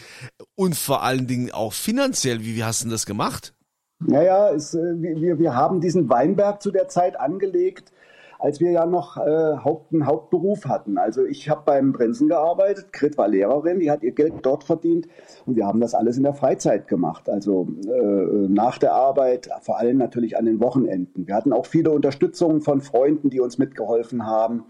und 0.54 0.76
vor 0.76 1.02
allen 1.02 1.26
Dingen 1.26 1.52
auch 1.52 1.72
finanziell. 1.72 2.40
Wie, 2.40 2.56
wie 2.56 2.64
hast 2.64 2.80
du 2.80 2.84
denn 2.86 2.92
das 2.92 3.06
gemacht? 3.06 3.54
Naja, 4.00 4.50
es, 4.50 4.72
wir, 4.72 5.38
wir 5.38 5.54
haben 5.54 5.80
diesen 5.80 6.08
Weinberg 6.08 6.62
zu 6.62 6.70
der 6.70 6.88
Zeit 6.88 7.20
angelegt 7.20 7.92
als 8.40 8.58
wir 8.60 8.70
ja 8.70 8.86
noch 8.86 9.16
äh, 9.18 9.56
Haupt, 9.64 9.92
einen 9.92 10.06
Hauptberuf 10.06 10.64
hatten. 10.64 10.98
Also 10.98 11.24
ich 11.24 11.48
habe 11.50 11.62
beim 11.66 11.92
Prinzen 11.92 12.28
gearbeitet, 12.28 12.92
Grit 12.92 13.18
war 13.18 13.28
Lehrerin, 13.28 13.80
die 13.80 13.90
hat 13.90 14.02
ihr 14.02 14.12
Geld 14.12 14.34
dort 14.42 14.64
verdient 14.64 15.06
und 15.46 15.56
wir 15.56 15.66
haben 15.66 15.80
das 15.80 15.94
alles 15.94 16.16
in 16.16 16.22
der 16.22 16.34
Freizeit 16.34 16.88
gemacht. 16.88 17.28
Also 17.28 17.68
äh, 17.84 18.48
nach 18.48 18.78
der 18.78 18.94
Arbeit, 18.94 19.50
vor 19.60 19.78
allem 19.78 19.98
natürlich 19.98 20.38
an 20.38 20.46
den 20.46 20.60
Wochenenden. 20.60 21.26
Wir 21.26 21.34
hatten 21.34 21.52
auch 21.52 21.66
viele 21.66 21.90
Unterstützungen 21.90 22.62
von 22.62 22.80
Freunden, 22.80 23.30
die 23.30 23.40
uns 23.40 23.58
mitgeholfen 23.58 24.26
haben. 24.26 24.64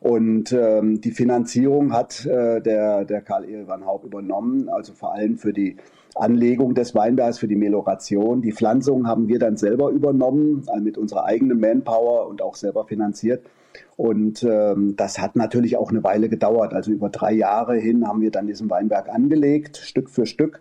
Und 0.00 0.52
ähm, 0.52 1.00
die 1.00 1.10
Finanzierung 1.10 1.92
hat 1.92 2.24
äh, 2.24 2.60
der, 2.60 3.04
der 3.04 3.20
Karl 3.20 3.48
Erewan 3.48 3.84
Haupt 3.84 4.04
übernommen, 4.04 4.68
also 4.68 4.92
vor 4.92 5.12
allem 5.12 5.38
für 5.38 5.52
die 5.52 5.76
Anlegung 6.20 6.74
des 6.74 6.94
Weinbergs, 6.94 7.38
für 7.38 7.48
die 7.48 7.56
Meloration. 7.56 8.42
Die 8.42 8.52
Pflanzung 8.52 9.06
haben 9.06 9.28
wir 9.28 9.38
dann 9.38 9.56
selber 9.56 9.90
übernommen, 9.90 10.64
also 10.66 10.82
mit 10.82 10.98
unserer 10.98 11.24
eigenen 11.24 11.60
Manpower 11.60 12.28
und 12.28 12.42
auch 12.42 12.56
selber 12.56 12.86
finanziert. 12.86 13.44
Und 13.96 14.42
ähm, 14.44 14.94
das 14.96 15.18
hat 15.18 15.36
natürlich 15.36 15.76
auch 15.76 15.90
eine 15.90 16.04
Weile 16.04 16.28
gedauert. 16.28 16.72
Also 16.72 16.90
über 16.90 17.08
drei 17.08 17.32
Jahre 17.32 17.76
hin 17.76 18.06
haben 18.06 18.20
wir 18.20 18.30
dann 18.30 18.46
diesen 18.46 18.70
Weinberg 18.70 19.08
angelegt, 19.08 19.76
Stück 19.76 20.10
für 20.10 20.26
Stück. 20.26 20.60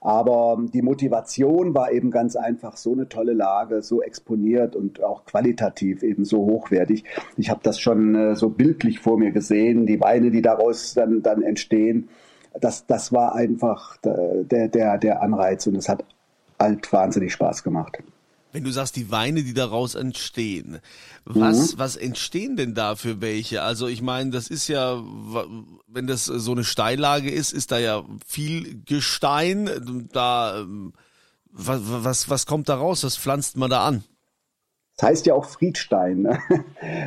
Aber 0.00 0.62
die 0.72 0.82
Motivation 0.82 1.74
war 1.74 1.90
eben 1.90 2.10
ganz 2.10 2.36
einfach 2.36 2.76
so 2.76 2.92
eine 2.92 3.08
tolle 3.08 3.32
Lage, 3.32 3.82
so 3.82 4.02
exponiert 4.02 4.76
und 4.76 5.02
auch 5.02 5.24
qualitativ 5.24 6.02
eben 6.02 6.24
so 6.24 6.38
hochwertig. 6.38 7.04
Ich 7.36 7.50
habe 7.50 7.60
das 7.62 7.80
schon 7.80 8.14
äh, 8.14 8.36
so 8.36 8.50
bildlich 8.50 9.00
vor 9.00 9.18
mir 9.18 9.32
gesehen, 9.32 9.86
die 9.86 10.00
Weine, 10.00 10.30
die 10.30 10.42
daraus 10.42 10.94
dann, 10.94 11.22
dann 11.22 11.42
entstehen. 11.42 12.08
Das, 12.60 12.86
das 12.86 13.12
war 13.12 13.34
einfach 13.34 13.96
der, 13.98 14.68
der, 14.68 14.98
der 14.98 15.22
Anreiz 15.22 15.66
und 15.66 15.76
es 15.76 15.88
hat 15.88 16.04
halt 16.58 16.92
wahnsinnig 16.92 17.32
Spaß 17.32 17.62
gemacht. 17.62 17.98
Wenn 18.52 18.62
du 18.62 18.70
sagst, 18.70 18.94
die 18.94 19.10
Weine, 19.10 19.42
die 19.42 19.52
daraus 19.52 19.96
entstehen, 19.96 20.78
was, 21.24 21.72
mhm. 21.72 21.78
was 21.78 21.96
entstehen 21.96 22.56
denn 22.56 22.74
da 22.74 22.94
für 22.94 23.20
welche? 23.20 23.62
Also 23.62 23.88
ich 23.88 24.00
meine, 24.00 24.30
das 24.30 24.46
ist 24.46 24.68
ja, 24.68 25.02
wenn 25.88 26.06
das 26.06 26.26
so 26.26 26.52
eine 26.52 26.62
Steillage 26.62 27.30
ist, 27.30 27.52
ist 27.52 27.72
da 27.72 27.78
ja 27.78 28.04
viel 28.24 28.80
Gestein. 28.84 30.08
Da, 30.12 30.60
ähm, 30.60 30.92
was, 31.50 31.80
was, 31.84 32.30
was 32.30 32.46
kommt 32.46 32.68
da 32.68 32.76
raus? 32.76 33.02
Was 33.02 33.16
pflanzt 33.16 33.56
man 33.56 33.70
da 33.70 33.84
an? 33.86 34.04
Das 34.96 35.08
heißt 35.08 35.26
ja 35.26 35.34
auch 35.34 35.44
Friedstein. 35.44 36.22
Ne? 36.22 36.38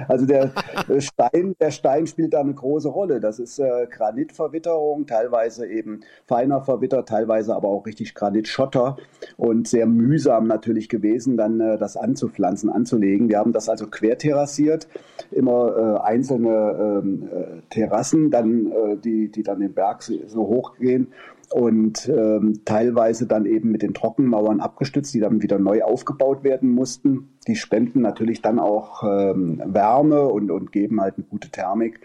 Also 0.07 0.25
der 0.25 0.51
Stein, 0.99 1.55
der 1.59 1.71
Stein 1.71 2.07
spielt 2.07 2.33
da 2.33 2.39
eine 2.39 2.53
große 2.53 2.87
Rolle. 2.87 3.19
Das 3.19 3.39
ist 3.39 3.59
äh, 3.59 3.87
Granitverwitterung, 3.89 5.05
teilweise 5.05 5.67
eben 5.67 6.01
feiner 6.25 6.61
verwittert, 6.61 7.09
teilweise 7.09 7.55
aber 7.55 7.67
auch 7.67 7.85
richtig 7.85 8.15
Granitschotter 8.15 8.97
und 9.35 9.67
sehr 9.67 9.85
mühsam 9.85 10.47
natürlich 10.47 10.89
gewesen, 10.89 11.37
dann 11.37 11.59
äh, 11.59 11.77
das 11.77 11.97
anzupflanzen, 11.97 12.69
anzulegen. 12.69 13.29
Wir 13.29 13.39
haben 13.39 13.53
das 13.53 13.69
also 13.69 13.87
querterrassiert, 13.87 14.87
immer 15.31 15.75
äh, 15.77 16.07
einzelne 16.07 17.01
ähm, 17.03 17.29
äh, 17.31 17.61
Terrassen, 17.69 18.31
dann 18.31 18.71
äh, 18.71 18.97
die, 18.97 19.29
die 19.29 19.43
dann 19.43 19.59
den 19.59 19.73
Berg 19.73 20.03
so 20.03 20.47
hoch 20.47 20.75
gehen 20.77 21.13
und 21.51 22.09
ähm, 22.09 22.61
teilweise 22.65 23.25
dann 23.25 23.45
eben 23.45 23.71
mit 23.71 23.81
den 23.81 23.93
Trockenmauern 23.93 24.59
abgestützt, 24.59 25.13
die 25.13 25.19
dann 25.19 25.41
wieder 25.41 25.59
neu 25.59 25.83
aufgebaut 25.83 26.43
werden 26.43 26.69
mussten. 26.71 27.29
Die 27.47 27.55
spenden 27.55 28.01
natürlich 28.01 28.41
dann 28.41 28.59
auch 28.59 29.03
ähm, 29.03 29.61
Wärme 29.65 30.27
und, 30.27 30.51
und 30.51 30.71
geben 30.71 30.99
halt 30.99 31.15
eine 31.17 31.25
gute 31.25 31.49
Thermik. 31.49 32.01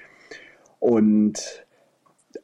Und 0.79 1.67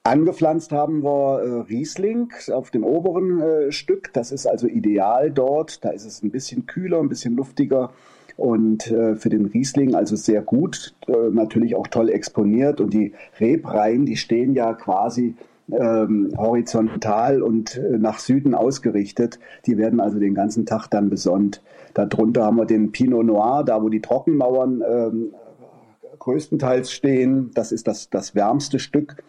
angepflanzt 0.02 0.72
haben 0.72 1.04
wir 1.04 1.40
äh, 1.40 1.60
Riesling 1.68 2.32
auf 2.52 2.70
dem 2.70 2.84
oberen 2.84 3.40
äh, 3.40 3.72
Stück. 3.72 4.12
Das 4.12 4.32
ist 4.32 4.46
also 4.46 4.66
ideal 4.66 5.30
dort. 5.30 5.84
Da 5.84 5.90
ist 5.90 6.04
es 6.04 6.22
ein 6.22 6.30
bisschen 6.30 6.66
kühler, 6.66 6.98
ein 6.98 7.08
bisschen 7.08 7.36
luftiger 7.36 7.90
und 8.38 8.88
äh, 8.92 9.16
für 9.16 9.30
den 9.30 9.46
Riesling 9.46 9.96
also 9.96 10.14
sehr 10.14 10.42
gut, 10.42 10.94
äh, 11.08 11.30
natürlich 11.32 11.74
auch 11.74 11.88
toll 11.88 12.08
exponiert 12.08 12.80
und 12.80 12.94
die 12.94 13.12
Rebreihen, 13.40 14.06
die 14.06 14.16
stehen 14.16 14.54
ja 14.54 14.74
quasi 14.74 15.34
ähm, 15.72 16.32
horizontal 16.36 17.42
und 17.42 17.76
äh, 17.76 17.98
nach 17.98 18.18
Süden 18.18 18.54
ausgerichtet. 18.54 19.38
Die 19.66 19.76
werden 19.76 20.00
also 20.00 20.18
den 20.18 20.34
ganzen 20.34 20.66
Tag 20.66 20.88
dann 20.88 21.10
besonnt. 21.10 21.62
Darunter 21.94 22.44
haben 22.44 22.56
wir 22.56 22.66
den 22.66 22.92
Pinot 22.92 23.26
Noir, 23.26 23.64
da 23.64 23.82
wo 23.82 23.88
die 23.88 24.00
Trockenmauern 24.00 24.82
ähm, 24.88 25.34
größtenteils 26.18 26.92
stehen. 26.92 27.50
Das 27.54 27.72
ist 27.72 27.86
das, 27.86 28.10
das 28.10 28.34
wärmste 28.34 28.78
Stück. 28.78 29.22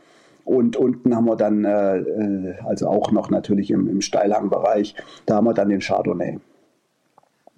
Und 0.45 0.77
unten 0.77 1.15
haben 1.15 1.25
wir 1.25 1.35
dann, 1.35 1.63
äh, 1.63 1.97
äh 1.97 2.55
also 2.65 2.87
auch 2.87 3.11
noch 3.11 3.29
natürlich 3.29 3.71
im, 3.71 3.87
im 3.87 4.01
Steilhangbereich, 4.01 4.95
da 5.25 5.35
haben 5.35 5.45
wir 5.45 5.53
dann 5.53 5.69
den 5.69 5.79
Chardonnay. 5.79 6.39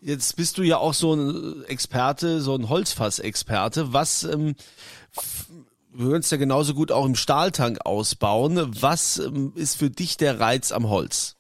Jetzt 0.03 0.35
bist 0.35 0.57
du 0.57 0.63
ja 0.63 0.77
auch 0.77 0.95
so 0.95 1.13
ein 1.13 1.63
Experte, 1.67 2.41
so 2.41 2.55
ein 2.55 2.69
Holzfass-Experte. 2.69 3.93
Was 3.93 4.23
ähm, 4.23 4.55
wir 5.93 6.07
würden 6.07 6.21
es 6.21 6.31
ja 6.31 6.37
genauso 6.37 6.73
gut 6.73 6.91
auch 6.91 7.05
im 7.05 7.15
Stahltank 7.15 7.79
ausbauen. 7.85 8.71
Was 8.79 9.19
ähm, 9.19 9.53
ist 9.55 9.75
für 9.75 9.89
dich 9.89 10.17
der 10.17 10.39
Reiz 10.39 10.71
am 10.71 10.89
Holz? 10.89 11.35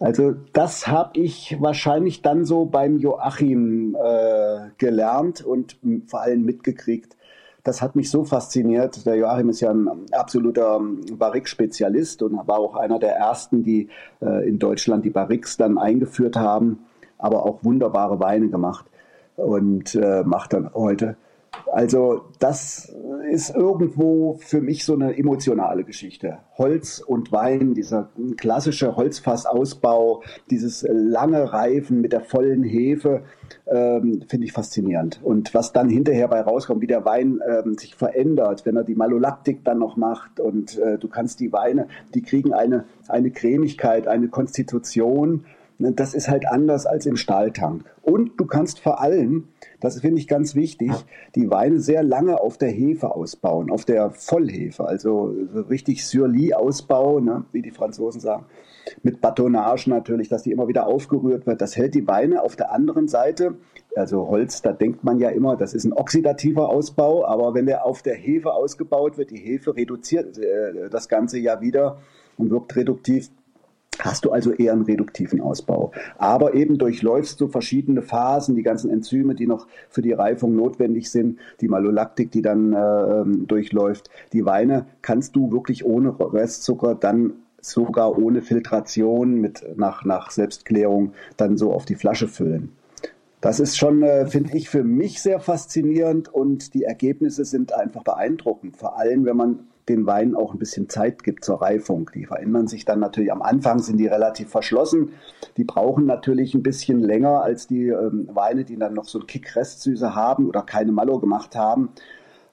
Also 0.00 0.34
das 0.52 0.86
habe 0.86 1.18
ich 1.18 1.56
wahrscheinlich 1.60 2.22
dann 2.22 2.44
so 2.44 2.66
beim 2.66 2.98
Joachim 2.98 3.96
äh, 3.96 4.70
gelernt 4.78 5.42
und 5.42 5.78
vor 6.06 6.20
allem 6.20 6.42
mitgekriegt. 6.42 7.16
Das 7.62 7.80
hat 7.80 7.96
mich 7.96 8.10
so 8.10 8.24
fasziniert. 8.24 9.06
Der 9.06 9.16
Joachim 9.16 9.48
ist 9.48 9.60
ja 9.60 9.70
ein 9.70 9.88
absoluter 10.12 10.80
Barrique-Spezialist 11.12 12.22
und 12.22 12.36
war 12.46 12.58
auch 12.58 12.74
einer 12.74 12.98
der 12.98 13.16
ersten, 13.16 13.62
die 13.62 13.88
äh, 14.20 14.46
in 14.46 14.58
Deutschland 14.58 15.04
die 15.04 15.10
Barriques 15.10 15.56
dann 15.56 15.78
eingeführt 15.78 16.36
haben, 16.36 16.80
aber 17.16 17.46
auch 17.46 17.64
wunderbare 17.64 18.20
Weine 18.20 18.48
gemacht 18.48 18.84
und 19.36 19.94
äh, 19.94 20.22
macht 20.24 20.52
dann 20.52 20.74
heute 20.74 21.16
also 21.72 22.26
das 22.38 22.94
ist 23.30 23.54
irgendwo 23.54 24.38
für 24.40 24.60
mich 24.60 24.84
so 24.84 24.94
eine 24.94 25.16
emotionale 25.18 25.84
Geschichte. 25.84 26.38
Holz 26.56 27.00
und 27.00 27.32
Wein, 27.32 27.74
dieser 27.74 28.10
klassische 28.36 28.96
Holzfassausbau, 28.96 30.22
dieses 30.50 30.86
lange 30.88 31.52
Reifen 31.52 32.00
mit 32.00 32.12
der 32.12 32.20
vollen 32.20 32.62
Hefe, 32.62 33.24
ähm, 33.66 34.22
finde 34.28 34.46
ich 34.46 34.52
faszinierend. 34.52 35.20
Und 35.22 35.52
was 35.54 35.72
dann 35.72 35.88
hinterher 35.88 36.28
bei 36.28 36.40
rauskommt, 36.40 36.80
wie 36.80 36.86
der 36.86 37.04
Wein 37.04 37.40
ähm, 37.46 37.76
sich 37.76 37.94
verändert, 37.94 38.66
wenn 38.66 38.76
er 38.76 38.84
die 38.84 38.94
Malolaktik 38.94 39.64
dann 39.64 39.78
noch 39.78 39.96
macht 39.96 40.38
und 40.38 40.78
äh, 40.78 40.98
du 40.98 41.08
kannst 41.08 41.40
die 41.40 41.52
Weine, 41.52 41.88
die 42.14 42.22
kriegen 42.22 42.52
eine, 42.52 42.84
eine 43.08 43.30
Cremigkeit, 43.30 44.06
eine 44.06 44.28
Konstitution, 44.28 45.44
Ne, 45.78 45.92
das 45.92 46.14
ist 46.14 46.28
halt 46.28 46.46
anders 46.46 46.86
als 46.86 47.06
im 47.06 47.16
Stahltank. 47.16 47.84
Und 48.02 48.38
du 48.38 48.46
kannst 48.46 48.78
vor 48.80 49.00
allem, 49.00 49.48
das 49.84 50.00
finde 50.00 50.18
ich 50.20 50.28
ganz 50.28 50.54
wichtig, 50.54 50.90
die 51.34 51.50
Weine 51.50 51.78
sehr 51.80 52.02
lange 52.02 52.40
auf 52.40 52.58
der 52.58 52.70
Hefe 52.70 53.14
ausbauen, 53.14 53.70
auf 53.70 53.84
der 53.84 54.10
Vollhefe, 54.10 54.86
also 54.86 55.34
so 55.52 55.60
richtig 55.60 56.06
Surly-Ausbau, 56.06 57.20
ne, 57.20 57.44
wie 57.52 57.62
die 57.62 57.70
Franzosen 57.70 58.20
sagen, 58.20 58.46
mit 59.02 59.20
Batonnage 59.20 59.88
natürlich, 59.88 60.28
dass 60.28 60.42
die 60.42 60.52
immer 60.52 60.68
wieder 60.68 60.86
aufgerührt 60.86 61.46
wird. 61.46 61.60
Das 61.60 61.76
hält 61.76 61.94
die 61.94 62.06
Weine 62.06 62.42
auf 62.42 62.56
der 62.56 62.72
anderen 62.72 63.08
Seite, 63.08 63.56
also 63.94 64.28
Holz, 64.28 64.62
da 64.62 64.72
denkt 64.72 65.04
man 65.04 65.18
ja 65.18 65.30
immer, 65.30 65.56
das 65.56 65.74
ist 65.74 65.84
ein 65.84 65.92
oxidativer 65.92 66.68
Ausbau, 66.68 67.24
aber 67.24 67.54
wenn 67.54 67.66
der 67.66 67.86
auf 67.86 68.02
der 68.02 68.14
Hefe 68.14 68.52
ausgebaut 68.52 69.18
wird, 69.18 69.30
die 69.30 69.38
Hefe 69.38 69.76
reduziert 69.76 70.38
äh, 70.38 70.88
das 70.90 71.08
Ganze 71.08 71.38
ja 71.38 71.60
wieder 71.60 71.98
und 72.36 72.50
wirkt 72.50 72.74
reduktiv 72.76 73.30
hast 74.00 74.24
du 74.24 74.32
also 74.32 74.52
eher 74.52 74.72
einen 74.72 74.82
reduktiven 74.82 75.40
Ausbau. 75.40 75.92
Aber 76.18 76.54
eben 76.54 76.78
durchläufst 76.78 77.40
du 77.40 77.48
verschiedene 77.48 78.02
Phasen, 78.02 78.56
die 78.56 78.62
ganzen 78.62 78.90
Enzyme, 78.90 79.34
die 79.34 79.46
noch 79.46 79.66
für 79.88 80.02
die 80.02 80.12
Reifung 80.12 80.56
notwendig 80.56 81.10
sind, 81.10 81.38
die 81.60 81.68
Malolaktik, 81.68 82.30
die 82.30 82.42
dann 82.42 82.72
äh, 82.72 82.78
ähm, 82.78 83.46
durchläuft. 83.46 84.10
Die 84.32 84.44
Weine 84.44 84.86
kannst 85.02 85.36
du 85.36 85.52
wirklich 85.52 85.84
ohne 85.84 86.14
Restzucker 86.18 86.94
dann 86.94 87.34
sogar 87.60 88.18
ohne 88.18 88.42
Filtration 88.42 89.40
mit 89.40 89.64
nach, 89.76 90.04
nach 90.04 90.30
Selbstklärung 90.30 91.12
dann 91.36 91.56
so 91.56 91.72
auf 91.72 91.86
die 91.86 91.94
Flasche 91.94 92.28
füllen. 92.28 92.72
Das 93.40 93.60
ist 93.60 93.76
schon, 93.76 94.02
äh, 94.02 94.26
finde 94.26 94.56
ich, 94.56 94.70
für 94.70 94.84
mich 94.84 95.20
sehr 95.20 95.38
faszinierend 95.38 96.32
und 96.32 96.72
die 96.72 96.84
Ergebnisse 96.84 97.44
sind 97.44 97.74
einfach 97.74 98.02
beeindruckend. 98.02 98.76
Vor 98.76 98.98
allem, 98.98 99.26
wenn 99.26 99.36
man 99.36 99.58
den 99.88 100.06
Weinen 100.06 100.34
auch 100.34 100.52
ein 100.52 100.58
bisschen 100.58 100.88
Zeit 100.88 101.22
gibt 101.22 101.44
zur 101.44 101.60
Reifung. 101.60 102.10
Die 102.14 102.26
verändern 102.26 102.68
sich 102.68 102.84
dann 102.84 103.00
natürlich. 103.00 103.32
Am 103.32 103.42
Anfang 103.42 103.80
sind 103.80 103.98
die 103.98 104.06
relativ 104.06 104.48
verschlossen. 104.50 105.10
Die 105.56 105.64
brauchen 105.64 106.06
natürlich 106.06 106.54
ein 106.54 106.62
bisschen 106.62 107.00
länger 107.00 107.42
als 107.42 107.66
die 107.66 107.88
ähm, 107.88 108.28
Weine, 108.32 108.64
die 108.64 108.76
dann 108.76 108.94
noch 108.94 109.04
so 109.04 109.18
einen 109.18 109.26
Kick 109.26 109.56
Restsüße 109.56 110.14
haben 110.14 110.48
oder 110.48 110.62
keine 110.62 110.92
Mallow 110.92 111.18
gemacht 111.18 111.54
haben. 111.54 111.90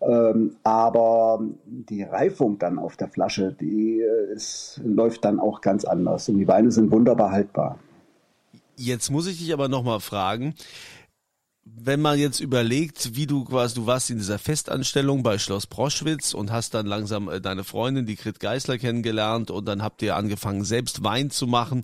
Ähm, 0.01 0.55
aber 0.63 1.41
die 1.65 2.03
Reifung 2.03 2.57
dann 2.57 2.79
auf 2.79 2.97
der 2.97 3.07
Flasche, 3.07 3.55
die 3.59 4.01
äh, 4.01 4.33
ist, 4.33 4.81
läuft 4.83 5.23
dann 5.25 5.39
auch 5.39 5.61
ganz 5.61 5.85
anders. 5.85 6.27
Und 6.27 6.37
die 6.37 6.47
Weine 6.47 6.71
sind 6.71 6.91
wunderbar 6.91 7.31
haltbar. 7.31 7.77
Jetzt 8.75 9.11
muss 9.11 9.27
ich 9.27 9.37
dich 9.37 9.53
aber 9.53 9.67
nochmal 9.67 9.99
fragen, 9.99 10.55
wenn 11.63 12.01
man 12.01 12.17
jetzt 12.17 12.39
überlegt, 12.39 13.15
wie 13.15 13.27
du 13.27 13.43
quasi, 13.43 13.75
du 13.75 13.85
warst 13.85 14.09
in 14.09 14.17
dieser 14.17 14.39
Festanstellung 14.39 15.23
bei 15.23 15.37
Schloss 15.37 15.67
Proschwitz 15.67 16.33
und 16.33 16.51
hast 16.51 16.73
dann 16.73 16.87
langsam 16.87 17.29
äh, 17.29 17.39
deine 17.39 17.63
Freundin, 17.63 18.05
die 18.05 18.15
Grit 18.15 18.39
Geisler, 18.39 18.77
kennengelernt 18.77 19.51
und 19.51 19.65
dann 19.65 19.83
habt 19.83 20.01
ihr 20.01 20.15
angefangen, 20.15 20.63
selbst 20.63 21.03
Wein 21.03 21.29
zu 21.29 21.47
machen, 21.47 21.83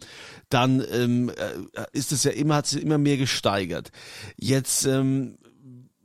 dann 0.50 0.84
ähm, 0.92 1.30
äh, 1.30 1.84
ist 1.92 2.12
es 2.12 2.24
ja 2.24 2.32
immer, 2.32 2.56
hat 2.56 2.68
sich 2.68 2.82
immer 2.82 2.98
mehr 2.98 3.18
gesteigert. 3.18 3.92
Jetzt, 4.36 4.86
ähm, 4.86 5.38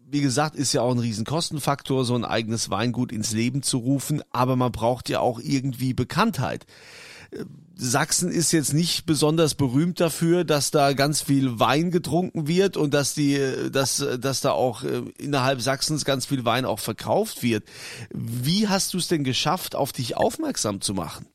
wie 0.07 0.21
gesagt, 0.21 0.55
ist 0.55 0.75
ja 0.75 0.83
auch 0.83 0.93
ein 0.93 0.99
Riesenkostenfaktor, 0.99 2.05
so 2.05 2.15
ein 2.15 2.27
eigenes 2.27 2.69
Weingut 2.69 3.11
ins 3.11 3.33
Leben 3.33 3.63
zu 3.63 3.79
rufen, 3.79 4.23
aber 4.31 4.57
man 4.57 4.71
braucht 4.71 5.09
ja 5.09 5.21
auch 5.21 5.41
irgendwie 5.41 5.95
Bekanntheit. 5.95 6.67
Sachsen 7.75 8.31
ist 8.31 8.53
jetzt 8.53 8.73
nicht 8.73 9.07
besonders 9.07 9.55
berühmt 9.55 10.01
dafür, 10.01 10.45
dass 10.45 10.71
da 10.71 10.93
ganz 10.93 11.23
viel 11.23 11.59
Wein 11.59 11.91
getrunken 11.91 12.47
wird 12.49 12.77
und 12.77 12.95
dass 12.95 13.15
die, 13.15 13.39
dass, 13.73 14.05
dass 14.21 14.41
da 14.41 14.53
auch 14.53 14.85
äh, 14.85 15.03
innerhalb 15.19 15.61
Sachsens 15.61 16.05
ganz 16.05 16.27
viel 16.27 16.45
Wein 16.45 16.65
auch 16.65 16.79
verkauft 16.79 17.43
wird. 17.43 17.65
Wie 18.13 18.69
hast 18.69 18.95
du 18.95 18.99
es 18.99 19.09
denn 19.09 19.25
geschafft, 19.25 19.75
auf 19.75 19.93
dich 19.93 20.17
aufmerksam 20.17 20.81
zu 20.81 20.95
machen? 20.95 21.27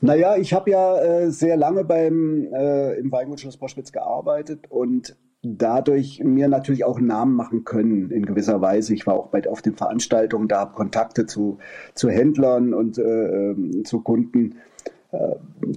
Naja, 0.00 0.36
ich 0.36 0.52
habe 0.52 0.70
ja 0.70 0.98
äh, 0.98 1.30
sehr 1.30 1.56
lange 1.56 1.84
beim 1.84 2.48
äh, 2.52 2.94
im 2.94 3.12
Weingut 3.12 3.40
Schloss 3.40 3.56
Boschwitz 3.56 3.92
gearbeitet 3.92 4.66
und 4.68 5.16
dadurch 5.42 6.20
mir 6.22 6.48
natürlich 6.48 6.84
auch 6.84 7.00
Namen 7.00 7.34
machen 7.34 7.64
können 7.64 8.10
in 8.10 8.26
gewisser 8.26 8.60
Weise. 8.60 8.94
Ich 8.94 9.06
war 9.06 9.14
auch 9.14 9.28
bei 9.28 9.48
auf 9.48 9.60
den 9.60 9.74
Veranstaltungen, 9.74 10.48
da 10.48 10.60
habe 10.60 10.74
Kontakte 10.74 11.26
zu, 11.26 11.58
zu 11.94 12.08
Händlern 12.08 12.74
und 12.74 12.98
äh, 12.98 13.02
ähm, 13.02 13.84
zu 13.84 14.00
Kunden. 14.00 14.56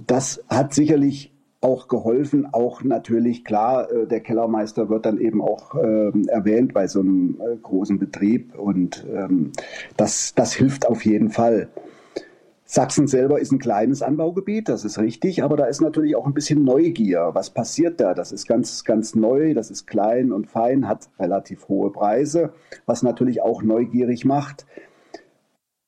Das 0.06 0.42
hat 0.48 0.72
sicherlich 0.72 1.32
auch 1.60 1.88
geholfen. 1.88 2.46
Auch 2.52 2.82
natürlich, 2.82 3.44
klar, 3.44 3.90
äh, 3.90 4.06
der 4.06 4.20
Kellermeister 4.20 4.88
wird 4.88 5.06
dann 5.06 5.18
eben 5.18 5.42
auch 5.42 5.74
äh, 5.74 6.12
erwähnt 6.28 6.72
bei 6.74 6.86
so 6.86 7.00
einem 7.00 7.40
äh, 7.40 7.56
großen 7.56 7.98
Betrieb 7.98 8.56
und 8.58 9.04
ähm, 9.12 9.52
das, 9.96 10.34
das 10.34 10.52
hilft 10.52 10.86
auf 10.86 11.04
jeden 11.04 11.30
Fall. 11.30 11.68
Sachsen 12.68 13.06
selber 13.06 13.38
ist 13.38 13.52
ein 13.52 13.60
kleines 13.60 14.02
Anbaugebiet, 14.02 14.68
das 14.68 14.84
ist 14.84 14.98
richtig, 14.98 15.44
aber 15.44 15.56
da 15.56 15.66
ist 15.66 15.80
natürlich 15.80 16.16
auch 16.16 16.26
ein 16.26 16.34
bisschen 16.34 16.64
Neugier. 16.64 17.30
Was 17.32 17.50
passiert 17.50 18.00
da? 18.00 18.12
Das 18.12 18.32
ist 18.32 18.48
ganz, 18.48 18.84
ganz 18.84 19.14
neu, 19.14 19.54
das 19.54 19.70
ist 19.70 19.86
klein 19.86 20.32
und 20.32 20.48
fein, 20.48 20.88
hat 20.88 21.08
relativ 21.20 21.68
hohe 21.68 21.92
Preise, 21.92 22.52
was 22.84 23.04
natürlich 23.04 23.40
auch 23.40 23.62
neugierig 23.62 24.24
macht. 24.24 24.66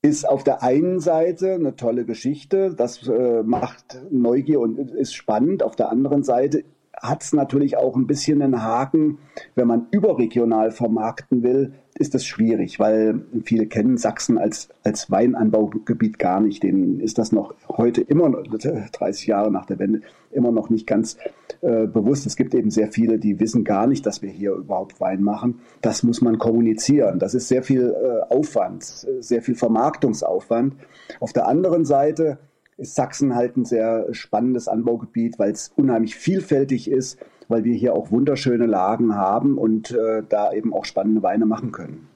Ist 0.01 0.29
auf 0.29 0.45
der 0.45 0.63
einen 0.63 1.01
Seite 1.01 1.55
eine 1.55 1.75
tolle 1.75 2.05
Geschichte, 2.05 2.73
das 2.75 3.07
äh, 3.09 3.43
macht 3.43 4.01
Neugier 4.11 4.61
und 4.61 4.79
ist 4.79 5.15
spannend. 5.15 5.63
Auf 5.63 5.75
der 5.75 5.91
anderen 5.91 6.23
Seite 6.23 6.65
hat 7.03 7.23
es 7.23 7.33
natürlich 7.33 7.77
auch 7.77 7.97
ein 7.97 8.07
bisschen 8.07 8.43
einen 8.43 8.63
Haken, 8.63 9.19
wenn 9.55 9.67
man 9.67 9.89
überregional 9.91 10.71
vermarkten 10.71 11.43
will, 11.43 11.75
ist 11.99 12.15
das 12.15 12.25
schwierig, 12.25 12.79
weil 12.79 13.23
viele 13.45 13.67
kennen 13.67 13.97
Sachsen 13.97 14.39
als, 14.39 14.69
als 14.85 15.11
Weinanbaugebiet 15.11 16.19
gar 16.19 16.41
nicht. 16.41 16.63
Denen 16.63 17.01
ist 17.01 17.19
das 17.19 17.33
noch 17.33 17.55
heute 17.69 18.03
immer, 18.03 18.31
30 18.31 19.27
Jahre 19.27 19.51
nach 19.51 19.67
der 19.67 19.79
Wende, 19.79 20.03
immer 20.31 20.53
noch 20.53 20.71
nicht 20.71 20.87
ganz 20.87 21.17
äh, 21.61 21.87
bewusst. 21.87 22.27
Es 22.27 22.37
gibt 22.37 22.55
eben 22.55 22.71
sehr 22.71 22.93
viele, 22.93 23.19
die 23.19 23.41
wissen 23.41 23.65
gar 23.65 23.87
nicht, 23.87 24.07
dass 24.07 24.23
wir 24.23 24.31
hier 24.31 24.53
überhaupt 24.53 25.01
Wein 25.01 25.23
machen. 25.23 25.61
Das 25.81 26.03
muss 26.03 26.21
man 26.21 26.39
kommunizieren. 26.39 27.19
Das 27.19 27.35
ist 27.35 27.49
sehr 27.49 27.63
viel 27.63 27.95
äh, 27.95 28.33
Aufwand, 28.33 28.85
sehr 28.85 29.43
viel 29.43 29.57
Vermarktungsaufwand. 29.57 30.75
Auf 31.21 31.33
der 31.33 31.49
anderen 31.49 31.85
Seite 31.85 32.39
ist 32.77 32.95
Sachsen 32.95 33.35
halt 33.35 33.57
ein 33.57 33.65
sehr 33.65 34.07
spannendes 34.13 34.69
Anbaugebiet, 34.69 35.39
weil 35.39 35.51
es 35.51 35.73
unheimlich 35.75 36.15
vielfältig 36.15 36.89
ist 36.89 37.19
weil 37.49 37.65
wir 37.65 37.75
hier 37.75 37.95
auch 37.95 38.11
wunderschöne 38.11 38.67
Lagen 38.67 39.15
haben 39.15 39.59
und 39.59 39.91
äh, 39.91 40.23
da 40.29 40.53
eben 40.53 40.73
auch 40.73 40.85
spannende 40.85 41.23
Weine 41.23 41.47
machen 41.47 41.73
können. 41.73 42.09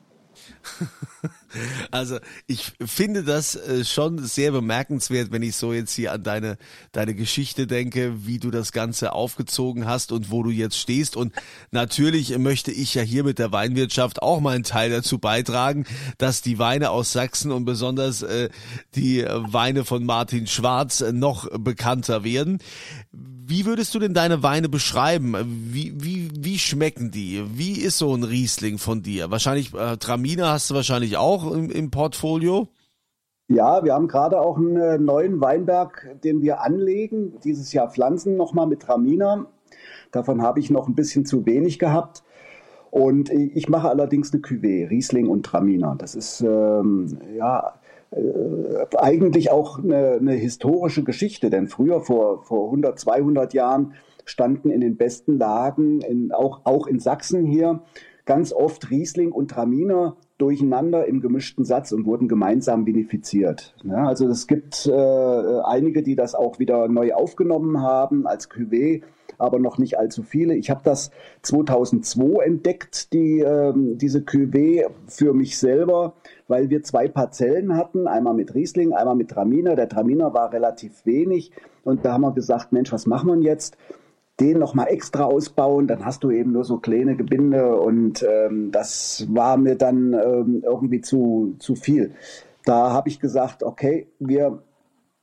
Also 1.91 2.19
ich 2.47 2.73
finde 2.85 3.23
das 3.25 3.55
äh, 3.55 3.85
schon 3.85 4.19
sehr 4.19 4.53
bemerkenswert, 4.53 5.31
wenn 5.31 5.43
ich 5.43 5.57
so 5.57 5.75
jetzt 5.75 5.93
hier 5.93 6.13
an 6.13 6.23
deine, 6.23 6.57
deine 6.93 7.15
Geschichte 7.15 7.67
denke, 7.67 8.27
wie 8.27 8.39
du 8.39 8.51
das 8.51 8.73
Ganze 8.73 9.13
aufgezogen 9.13 9.87
hast 9.87 10.13
und 10.13 10.31
wo 10.31 10.43
du 10.43 10.51
jetzt 10.51 10.79
stehst. 10.79 11.15
Und 11.15 11.35
natürlich 11.71 12.37
möchte 12.39 12.73
ich 12.73 12.95
ja 12.95 13.03
hier 13.03 13.25
mit 13.25 13.39
der 13.39 13.53
Weinwirtschaft 13.53 14.23
auch 14.23 14.41
meinen 14.41 14.65
Teil 14.65 14.91
dazu 14.91 15.19
beitragen, 15.19 15.85
dass 16.17 16.41
die 16.41 16.59
Weine 16.59 16.91
aus 16.91 17.13
Sachsen 17.13 17.53
und 17.53 17.67
besonders 17.67 18.23
äh, 18.23 18.49
die 18.95 19.25
Weine 19.27 19.85
von 19.85 20.05
Martin 20.05 20.47
Schwarz 20.47 21.05
noch 21.13 21.51
bekannter 21.59 22.25
werden. 22.25 22.61
Wie 23.45 23.67
würdest 23.67 23.95
du 23.95 23.99
denn 23.99 24.15
deine 24.15 24.43
Weine 24.43 24.69
beschreiben? 24.69 25.35
Wie, 25.73 25.93
wie, 25.97 26.31
wie 26.39 26.59
schmecken 26.59 27.11
die? 27.11 27.43
Wie 27.55 27.81
ist 27.81 27.99
so 27.99 28.15
ein 28.15 28.23
Riesling 28.23 28.79
von 28.79 29.03
dir? 29.03 29.31
Wahrscheinlich, 29.31 29.75
äh, 29.75 29.97
Traminer 29.97 30.51
hast 30.51 30.71
du 30.71 30.75
wahrscheinlich 30.75 31.17
auch 31.17 31.51
im, 31.51 31.69
im 31.71 31.91
Portfolio. 31.91 32.69
Ja, 33.49 33.83
wir 33.83 33.95
haben 33.95 34.07
gerade 34.07 34.41
auch 34.41 34.59
einen 34.59 34.77
äh, 34.77 34.99
neuen 34.99 35.41
Weinberg, 35.41 36.17
den 36.23 36.41
wir 36.41 36.61
anlegen. 36.61 37.35
Dieses 37.43 37.73
Jahr 37.73 37.91
pflanzen 37.91 38.37
nochmal 38.37 38.69
mit 38.69 38.83
Traminer. 38.83 39.47
Davon 40.13 40.43
habe 40.43 40.61
ich 40.61 40.71
noch 40.71 40.87
ein 40.87 40.95
bisschen 40.95 41.27
zu 41.27 41.45
wenig 41.45 41.79
gehabt. 41.81 42.23
Und 42.91 43.31
ich 43.31 43.69
mache 43.71 43.89
allerdings 43.89 44.33
eine 44.33 44.43
Cuvée, 44.43 44.89
Riesling 44.89 45.27
und 45.27 45.47
Traminer. 45.47 45.97
Das 45.99 46.15
ist 46.15 46.43
ähm, 46.43 47.19
ja 47.35 47.73
äh, 48.13 48.97
eigentlich 48.97 49.51
auch 49.51 49.79
eine, 49.79 50.13
eine, 50.13 50.35
historische 50.35 51.03
Geschichte, 51.03 51.51
denn 51.51 51.69
früher, 51.69 52.01
vor, 52.01 52.43
vor 52.43 52.67
100, 52.67 52.99
200 52.99 53.55
Jahren, 53.55 53.95
standen 54.25 54.71
in 54.71 54.81
den 54.81 54.97
besten 54.97 55.39
Lagen, 55.39 56.01
in, 56.03 56.33
auch, 56.33 56.61
auch 56.65 56.87
in 56.87 57.01
Sachsen 57.01 57.45
hier, 57.45 57.83
ganz 58.25 58.53
oft 58.53 58.91
Riesling 58.91 59.33
und 59.33 59.51
Traminer 59.51 60.17
durcheinander 60.39 61.07
im 61.07 61.21
gemischten 61.21 61.65
Satz 61.65 61.93
und 61.93 62.07
wurden 62.07 62.29
gemeinsam 62.29 62.87
vinifiziert. 62.87 63.75
Ja, 63.83 64.07
also 64.07 64.29
es 64.29 64.47
gibt 64.47 64.87
äh, 64.87 65.61
einige, 65.65 66.03
die 66.03 66.15
das 66.15 66.35
auch 66.35 66.59
wieder 66.59 66.89
neu 66.89 67.15
aufgenommen 67.15 67.81
haben 67.81 68.27
als 68.27 68.51
Cuvée 68.51 69.03
aber 69.43 69.59
noch 69.59 69.77
nicht 69.77 69.99
allzu 69.99 70.23
viele. 70.23 70.55
Ich 70.55 70.71
habe 70.71 70.83
das 70.85 71.11
2002 71.43 72.45
entdeckt, 72.45 73.13
die, 73.13 73.41
äh, 73.41 73.73
diese 73.75 74.21
Cuvée 74.21 74.87
für 75.09 75.35
mich 75.35 75.59
selber, 75.59 76.15
weil 76.53 76.69
wir 76.69 76.83
zwei 76.83 77.09
Parzellen 77.09 77.77
hatten, 77.79 78.07
einmal 78.07 78.35
mit 78.35 78.55
Riesling, 78.55 78.93
einmal 78.93 79.17
mit 79.17 79.31
Traminer. 79.31 79.75
Der 79.75 79.89
Traminer 79.89 80.35
war 80.35 80.53
relativ 80.53 81.07
wenig 81.07 81.51
und 81.83 82.05
da 82.05 82.13
haben 82.13 82.21
wir 82.21 82.33
gesagt, 82.33 82.73
Mensch, 82.73 82.93
was 82.93 83.07
machen 83.07 83.29
wir 83.31 83.51
jetzt? 83.51 83.79
den 84.41 84.59
nochmal 84.59 84.89
extra 84.89 85.25
ausbauen, 85.25 85.87
dann 85.87 86.05
hast 86.05 86.25
du 86.25 86.31
eben 86.31 86.53
nur 86.53 86.65
so 86.65 86.79
kleine 86.79 87.17
Gebinde 87.17 87.77
und 87.77 88.25
ähm, 88.29 88.73
das 88.73 89.27
war 89.29 89.57
mir 89.57 89.77
dann 89.77 90.15
ähm, 90.15 90.63
irgendwie 90.65 91.01
zu, 91.01 91.55
zu 91.59 91.75
viel. 91.75 92.13
Da 92.65 92.93
habe 92.93 93.09
ich 93.09 93.21
gesagt, 93.21 93.63
okay, 93.63 94.09
wir 94.19 94.63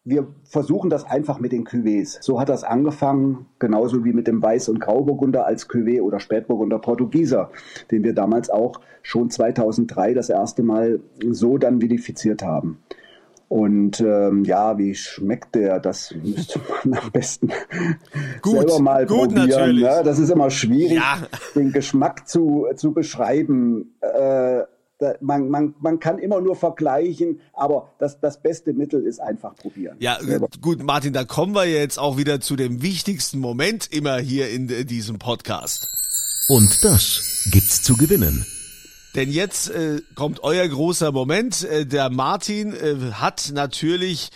wir 0.06 0.28
versuchen 0.44 0.90
das 0.90 1.06
einfach 1.06 1.40
mit 1.40 1.52
den 1.52 1.66
Cuvées. 1.66 2.18
So 2.22 2.40
hat 2.40 2.50
das 2.50 2.64
angefangen, 2.64 3.46
genauso 3.60 4.06
wie 4.06 4.14
mit 4.14 4.28
dem 4.28 4.42
Weiß- 4.42 4.70
und 4.70 4.80
Grauburgunder 4.80 5.46
als 5.46 5.70
Cuvée 5.70 6.02
oder 6.02 6.20
Spätburgunder 6.20 6.80
Portugieser, 6.80 7.52
den 7.92 8.04
wir 8.04 8.14
damals 8.14 8.50
auch 8.50 8.80
schon 9.04 9.30
2003 9.30 10.14
das 10.14 10.30
erste 10.30 10.64
Mal 10.64 11.00
so 11.30 11.58
dann 11.58 11.82
vinifiziert 11.82 12.44
haben. 12.44 12.80
Und 13.50 14.00
ähm, 14.00 14.44
ja, 14.44 14.78
wie 14.78 14.94
schmeckt 14.94 15.56
der? 15.56 15.80
Das 15.80 16.14
müsste 16.24 16.60
man 16.86 17.00
am 17.00 17.12
besten 17.12 17.52
gut, 18.44 18.58
selber 18.60 18.80
mal 18.80 19.08
gut 19.08 19.30
probieren. 19.30 19.50
Natürlich. 19.50 19.82
Ja, 19.82 20.04
das 20.04 20.20
ist 20.20 20.30
immer 20.30 20.52
schwierig, 20.52 20.98
ja. 20.98 21.18
den 21.56 21.72
Geschmack 21.72 22.28
zu, 22.28 22.68
zu 22.76 22.94
beschreiben. 22.94 23.96
Äh, 24.02 24.62
man, 25.22 25.50
man, 25.50 25.76
man 25.80 26.00
kann 26.00 26.20
immer 26.20 26.42
nur 26.42 26.56
vergleichen, 26.56 27.40
aber 27.54 27.90
das, 28.00 28.20
das 28.20 28.42
beste 28.42 28.74
Mittel 28.74 29.04
ist 29.04 29.20
einfach 29.20 29.56
probieren. 29.56 29.98
Ja, 30.00 30.20
selber. 30.22 30.48
gut, 30.62 30.84
Martin, 30.84 31.14
da 31.14 31.24
kommen 31.24 31.56
wir 31.56 31.66
jetzt 31.66 31.98
auch 31.98 32.18
wieder 32.18 32.42
zu 32.42 32.56
dem 32.56 32.82
wichtigsten 32.82 33.40
Moment 33.40 33.92
immer 33.92 34.18
hier 34.18 34.50
in, 34.50 34.70
in 34.70 34.88
diesem 34.88 35.20
Podcast. 35.20 35.88
Und 36.50 36.84
das 36.84 37.48
gibt's 37.52 37.84
zu 37.84 37.96
gewinnen. 37.96 38.46
Denn 39.16 39.32
jetzt 39.32 39.70
äh, 39.70 40.02
kommt 40.16 40.44
euer 40.44 40.68
großer 40.68 41.12
Moment. 41.12 41.64
Äh, 41.64 41.86
der 41.86 42.10
Martin 42.10 42.74
äh, 42.74 43.12
hat 43.14 43.52
natürlich 43.54 44.30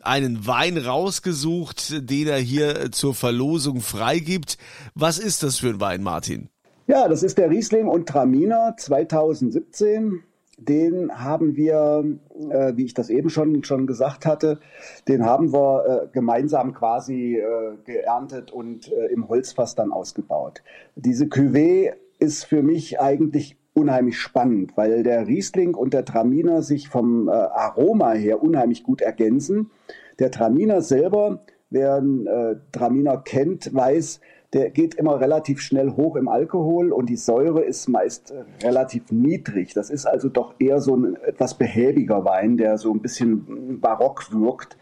einen 0.00 0.46
Wein 0.46 0.78
rausgesucht, 0.78 2.08
den 2.10 2.28
er 2.28 2.38
hier 2.38 2.90
zur 2.90 3.14
Verlosung 3.14 3.80
freigibt. 3.80 4.56
Was 4.94 5.18
ist 5.18 5.42
das 5.42 5.58
für 5.58 5.68
ein 5.68 5.80
Wein, 5.80 6.02
Martin? 6.02 6.48
Ja, 6.86 7.08
das 7.08 7.22
ist 7.22 7.38
der 7.38 7.48
Riesling 7.48 7.88
und 7.88 8.06
Traminer 8.10 8.74
2017. 8.76 10.22
Den 10.58 11.10
haben 11.18 11.56
wir, 11.56 12.04
äh, 12.50 12.76
wie 12.76 12.84
ich 12.84 12.92
das 12.92 13.08
eben 13.08 13.30
schon, 13.30 13.64
schon 13.64 13.86
gesagt 13.86 14.26
hatte, 14.26 14.60
den 15.08 15.24
haben 15.24 15.54
wir 15.54 15.84
äh, 15.86 16.06
gemeinsam 16.12 16.74
quasi 16.74 17.36
äh, 17.36 17.76
geerntet 17.84 18.52
und 18.52 18.92
äh, 18.92 19.06
im 19.06 19.28
Holzfass 19.28 19.74
dann 19.74 19.92
ausgebaut. 19.92 20.62
Diese 20.94 21.24
Cuvée 21.24 21.94
ist 22.18 22.44
für 22.44 22.62
mich 22.62 23.00
eigentlich 23.00 23.56
unheimlich 23.72 24.20
spannend, 24.20 24.76
weil 24.76 25.02
der 25.02 25.26
Riesling 25.26 25.74
und 25.74 25.94
der 25.94 26.04
Traminer 26.04 26.60
sich 26.62 26.90
vom 26.90 27.28
äh, 27.28 27.32
Aroma 27.32 28.12
her 28.12 28.42
unheimlich 28.42 28.82
gut 28.82 29.00
ergänzen. 29.00 29.70
Der 30.18 30.30
Traminer 30.30 30.82
selber, 30.82 31.44
wer 31.70 31.94
einen 31.94 32.26
äh, 32.26 32.56
Traminer 32.72 33.16
kennt, 33.16 33.74
weiß, 33.74 34.20
der 34.54 34.70
geht 34.70 34.94
immer 34.94 35.20
relativ 35.20 35.60
schnell 35.60 35.90
hoch 35.96 36.16
im 36.16 36.28
Alkohol 36.28 36.92
und 36.92 37.08
die 37.10 37.16
Säure 37.16 37.62
ist 37.62 37.88
meist 37.88 38.32
relativ 38.62 39.10
niedrig. 39.10 39.74
Das 39.74 39.90
ist 39.90 40.06
also 40.06 40.28
doch 40.28 40.54
eher 40.58 40.80
so 40.80 40.96
ein 40.96 41.16
etwas 41.16 41.54
behäbiger 41.54 42.24
Wein, 42.24 42.56
der 42.56 42.78
so 42.78 42.92
ein 42.92 43.00
bisschen 43.00 43.80
barock 43.80 44.32
wirkt. 44.32 44.78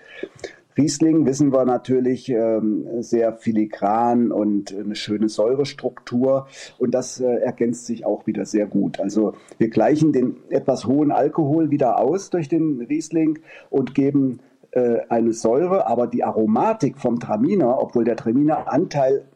Riesling 0.77 1.27
wissen 1.27 1.53
wir 1.53 1.65
natürlich 1.65 2.31
ähm, 2.31 2.87
sehr 3.01 3.35
filigran 3.35 4.33
und 4.33 4.75
eine 4.75 4.95
schöne 4.95 5.29
Säurestruktur 5.29 6.47
und 6.79 6.95
das 6.95 7.21
äh, 7.21 7.27
ergänzt 7.27 7.87
sich 7.87 8.07
auch 8.07 8.27
wieder 8.27 8.47
sehr 8.47 8.67
gut. 8.67 8.99
Also 8.99 9.35
wir 9.59 9.69
gleichen 9.69 10.13
den 10.13 10.37
etwas 10.49 10.87
hohen 10.87 11.13
Alkohol 11.13 11.71
wieder 11.71 11.99
aus 11.99 12.31
durch 12.31 12.49
den 12.49 12.81
Riesling 12.81 13.41
und 13.69 13.95
geben 13.95 14.41
äh, 14.71 15.01
eine 15.11 15.35
Säure, 15.35 15.87
aber 15.87 16.07
die 16.07 16.25
Aromatik 16.25 16.99
vom 16.99 17.21
Traminer, 17.21 17.83
obwohl 17.83 18.05
der 18.05 18.17
Traminer-Anteil 18.17 19.27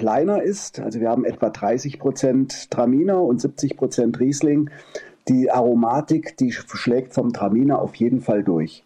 kleiner 0.00 0.42
ist, 0.42 0.80
also 0.80 0.98
wir 0.98 1.10
haben 1.10 1.26
etwa 1.26 1.50
30 1.50 1.98
Prozent 1.98 2.70
Traminer 2.70 3.20
und 3.22 3.38
70 3.38 3.76
Prozent 3.76 4.18
Riesling, 4.18 4.70
die 5.28 5.50
Aromatik, 5.50 6.38
die 6.38 6.52
schlägt 6.52 7.12
vom 7.12 7.34
Traminer 7.34 7.82
auf 7.82 7.94
jeden 7.96 8.22
Fall 8.22 8.42
durch. 8.42 8.82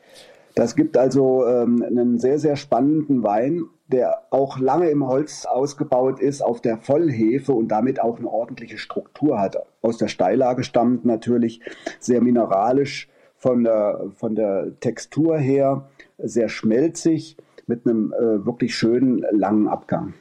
Das 0.57 0.75
gibt 0.75 0.97
also 0.97 1.47
ähm, 1.47 1.85
einen 1.87 2.19
sehr, 2.19 2.41
sehr 2.41 2.57
spannenden 2.57 3.23
Wein, 3.23 3.63
der 3.87 4.23
auch 4.31 4.59
lange 4.59 4.91
im 4.91 5.07
Holz 5.07 5.47
ausgebaut 5.47 6.19
ist, 6.19 6.43
auf 6.43 6.61
der 6.61 6.79
Vollhefe 6.79 7.53
und 7.53 7.69
damit 7.69 8.01
auch 8.01 8.19
eine 8.19 8.29
ordentliche 8.29 8.79
Struktur 8.79 9.41
hat. 9.41 9.57
Aus 9.83 9.99
der 9.99 10.09
Steillage 10.09 10.65
stammt 10.65 11.05
natürlich 11.05 11.61
sehr 12.01 12.23
mineralisch 12.23 13.09
von 13.37 13.63
der, 13.63 14.07
von 14.17 14.35
der 14.35 14.81
Textur 14.81 15.39
her, 15.39 15.89
sehr 16.19 16.49
schmelzig 16.49 17.37
mit 17.69 17.87
einem 17.87 18.13
äh, 18.13 18.45
wirklich 18.45 18.75
schönen 18.75 19.25
langen 19.31 19.69
Abgang. 19.69 20.15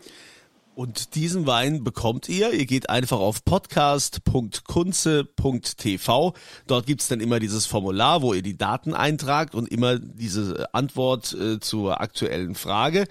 Und 0.76 1.16
diesen 1.16 1.46
Wein 1.46 1.84
bekommt 1.84 2.30
ihr. 2.30 2.52
Ihr 2.52 2.66
geht 2.66 2.90
einfach 2.90 3.20
auf 3.20 3.46
podcast.kunze.tv. 3.46 6.34
Dort 6.66 6.88
gibt's 6.88 7.08
dann 7.08 7.20
immer 7.20 7.40
dieses 7.40 7.68
Formular, 7.68 8.24
wo 8.24 8.34
ihr 8.34 8.42
die 8.42 8.58
Daten 8.58 8.96
eintragt 8.96 9.54
und 9.54 9.70
immer 9.70 10.00
diese 10.00 10.74
Antwort 10.74 11.32
äh, 11.34 11.60
zur 11.60 12.02
aktuellen 12.02 12.56
Frage. 12.56 13.06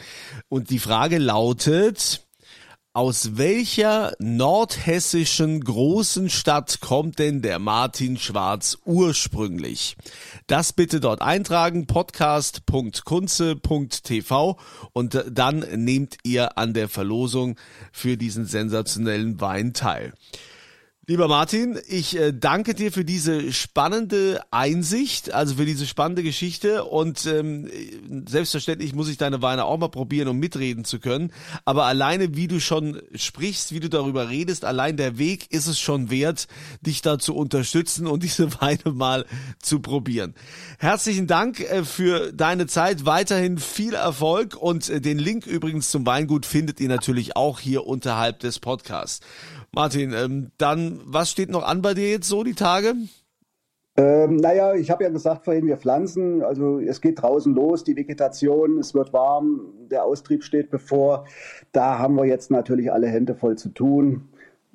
Und 0.49 0.71
die 0.71 0.81
Frage 0.81 1.19
lautet, 1.19 2.27
aus 2.95 3.39
welcher 3.39 4.13
nordhessischen 4.19 5.65
großen 5.65 6.29
Stadt 6.29 6.81
kommt 6.81 7.19
denn 7.19 7.41
der 7.41 7.59
Martin 7.59 8.19
Schwarz 8.19 8.77
ursprünglich? 8.85 9.97
Das 10.47 10.75
bitte 10.75 11.01
dort 11.01 11.23
eintragen, 11.23 11.87
podcast.kunze.tv 11.87 14.59
und 14.93 15.25
dann 15.31 15.61
nehmt 15.61 16.19
ihr 16.23 16.59
an 16.59 16.75
der 16.75 16.91
Verlosung 16.91 17.57
für 17.93 18.19
diesen 18.19 18.45
sensationellen 18.45 19.41
Wein 19.41 19.73
teil. 19.73 20.13
Lieber 21.13 21.29
Martin, 21.29 21.79
ich 21.89 22.19
äh, 22.19 22.33
danke 22.33 22.73
dir 22.73 22.91
für 22.91 23.05
diese 23.05 23.53
spannende 23.53 24.41
Einsicht, 24.51 25.31
also 25.31 25.57
für 25.57 25.67
diese 25.67 25.87
spannende 25.87 26.23
Geschichte 26.23 26.85
und 26.85 27.27
ähm, 27.27 27.69
selbstverständlich 28.27 28.95
muss 28.95 29.11
ich 29.11 29.19
deine 29.19 29.43
Weine 29.43 29.67
auch 29.67 29.77
mal 29.77 29.91
probieren, 29.91 30.29
um 30.29 30.39
mitreden 30.39 30.87
zu 30.87 31.01
können. 31.01 31.31
Aber 31.67 31.85
alleine, 31.85 32.35
wie 32.35 32.49
du 32.49 32.61
schon 32.61 33.03
sprichst, 33.15 33.75
wie 33.75 33.81
du 33.81 33.91
darüber 33.91 34.31
redest, 34.31 34.65
allein 34.65 34.97
der 34.97 35.19
Weg 35.19 35.53
ist 35.53 35.67
es 35.67 35.79
schon 35.79 36.09
wert, 36.11 36.49
dich 36.81 37.03
da 37.03 37.19
zu 37.19 37.37
unterstützen 37.37 38.07
und 38.07 38.23
diese 38.23 38.51
Weine 38.63 38.95
mal 38.95 39.27
zu 39.61 39.81
probieren. 39.81 40.33
Herzlichen 40.79 41.27
Dank 41.27 41.61
äh, 41.61 41.85
für 41.85 42.33
deine 42.33 42.67
Zeit, 42.67 43.05
weiterhin 43.05 43.59
viel 43.59 43.93
Erfolg 43.93 44.57
und 44.57 44.89
äh, 44.89 45.03
den 45.03 45.19
Link 45.19 45.47
übrigens 45.47 45.91
zum 45.91 46.07
Weingut 46.07 46.47
findet 46.47 46.81
ihr 46.81 46.89
natürlich 46.89 47.37
auch 47.37 47.61
hier 47.61 47.87
unterhalb 47.87 48.41
des 48.41 48.61
Podcasts. 48.61 49.21
Martin, 49.75 50.13
ähm, 50.13 50.51
dann, 50.59 51.01
was 51.05 51.31
steht 51.31 51.51
noch 51.51 51.67
an 51.67 51.81
bei 51.81 51.95
dir 51.95 52.11
jetzt 52.11 52.29
so 52.29 52.45
die 52.45 52.53
Tage? 52.53 52.95
Ähm, 53.97 54.37
naja, 54.37 54.75
ich 54.75 54.91
habe 54.91 55.05
ja 55.05 55.11
gesagt 55.11 55.45
vorhin, 55.45 55.67
wir 55.67 55.77
pflanzen, 55.79 56.43
also 56.43 56.79
es 56.79 57.01
geht 57.01 57.23
draußen 57.23 57.55
los, 57.55 57.85
die 57.85 57.97
Vegetation, 57.97 58.79
es 58.79 58.95
wird 58.95 59.13
warm, 59.13 59.73
der 59.91 60.05
Austrieb 60.05 60.45
steht 60.45 60.71
bevor. 60.71 61.27
Da 61.73 61.99
haben 61.99 62.17
wir 62.17 62.27
jetzt 62.27 62.51
natürlich 62.51 62.93
alle 62.93 63.09
Hände 63.09 63.35
voll 63.35 63.57
zu 63.57 63.71
tun. 63.71 64.29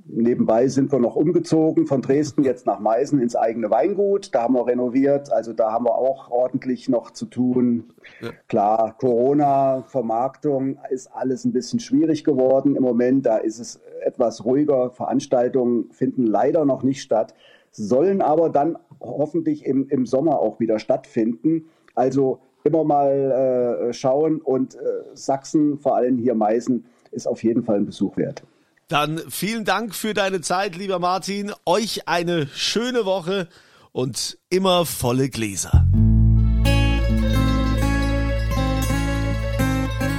Nebenbei 0.09 0.67
sind 0.69 0.91
wir 0.91 0.99
noch 0.99 1.17
umgezogen 1.17 1.85
von 1.85 2.01
Dresden 2.01 2.43
jetzt 2.43 2.65
nach 2.65 2.79
Meißen 2.79 3.19
ins 3.19 3.35
eigene 3.35 3.69
Weingut. 3.69 4.33
Da 4.33 4.43
haben 4.43 4.53
wir 4.53 4.65
renoviert. 4.65 5.31
Also 5.33 5.51
da 5.51 5.71
haben 5.71 5.85
wir 5.85 5.95
auch 5.95 6.31
ordentlich 6.31 6.87
noch 6.87 7.11
zu 7.11 7.25
tun. 7.25 7.85
Ja. 8.21 8.31
Klar, 8.47 8.95
Corona, 8.97 9.83
Vermarktung 9.87 10.77
ist 10.89 11.07
alles 11.13 11.43
ein 11.43 11.51
bisschen 11.51 11.79
schwierig 11.79 12.23
geworden 12.23 12.75
im 12.75 12.83
Moment. 12.83 13.25
Da 13.25 13.37
ist 13.37 13.59
es 13.59 13.81
etwas 14.05 14.45
ruhiger. 14.45 14.91
Veranstaltungen 14.91 15.91
finden 15.91 16.25
leider 16.25 16.63
noch 16.63 16.83
nicht 16.83 17.01
statt, 17.01 17.33
sollen 17.71 18.21
aber 18.21 18.49
dann 18.49 18.77
hoffentlich 19.01 19.65
im, 19.65 19.89
im 19.89 20.05
Sommer 20.05 20.39
auch 20.39 20.59
wieder 20.61 20.79
stattfinden. 20.79 21.65
Also 21.95 22.39
immer 22.63 22.85
mal 22.85 23.89
äh, 23.89 23.93
schauen 23.93 24.39
und 24.39 24.75
äh, 24.75 24.79
Sachsen, 25.13 25.77
vor 25.79 25.95
allem 25.95 26.17
hier 26.17 26.35
Meißen, 26.35 26.85
ist 27.11 27.27
auf 27.27 27.43
jeden 27.43 27.63
Fall 27.63 27.77
ein 27.77 27.85
Besuch 27.85 28.15
wert. 28.17 28.43
Dann 28.87 29.21
vielen 29.29 29.65
Dank 29.65 29.93
für 29.93 30.13
deine 30.13 30.39
Zeit, 30.39 30.77
lieber 30.77 30.97
Martin. 30.97 31.51
Euch 31.65 32.07
eine 32.07 32.47
schöne 32.55 33.03
Woche 33.03 33.49
und 33.91 34.37
immer 34.49 34.85
volle 34.85 35.29
Gläser. 35.29 35.85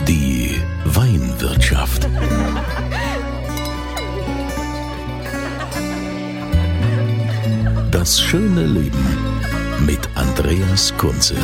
Die 0.06 0.60
Weinwirtschaft. 0.84 2.06
Das 7.90 8.20
schöne 8.20 8.66
Leben 8.66 9.06
mit 9.86 10.10
Andreas 10.14 10.94
Kunze. 10.98 11.36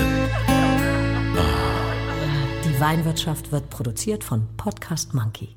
Die 2.66 2.80
Weinwirtschaft 2.80 3.50
wird 3.50 3.70
produziert 3.70 4.22
von 4.22 4.46
Podcast 4.58 5.14
Monkey 5.14 5.56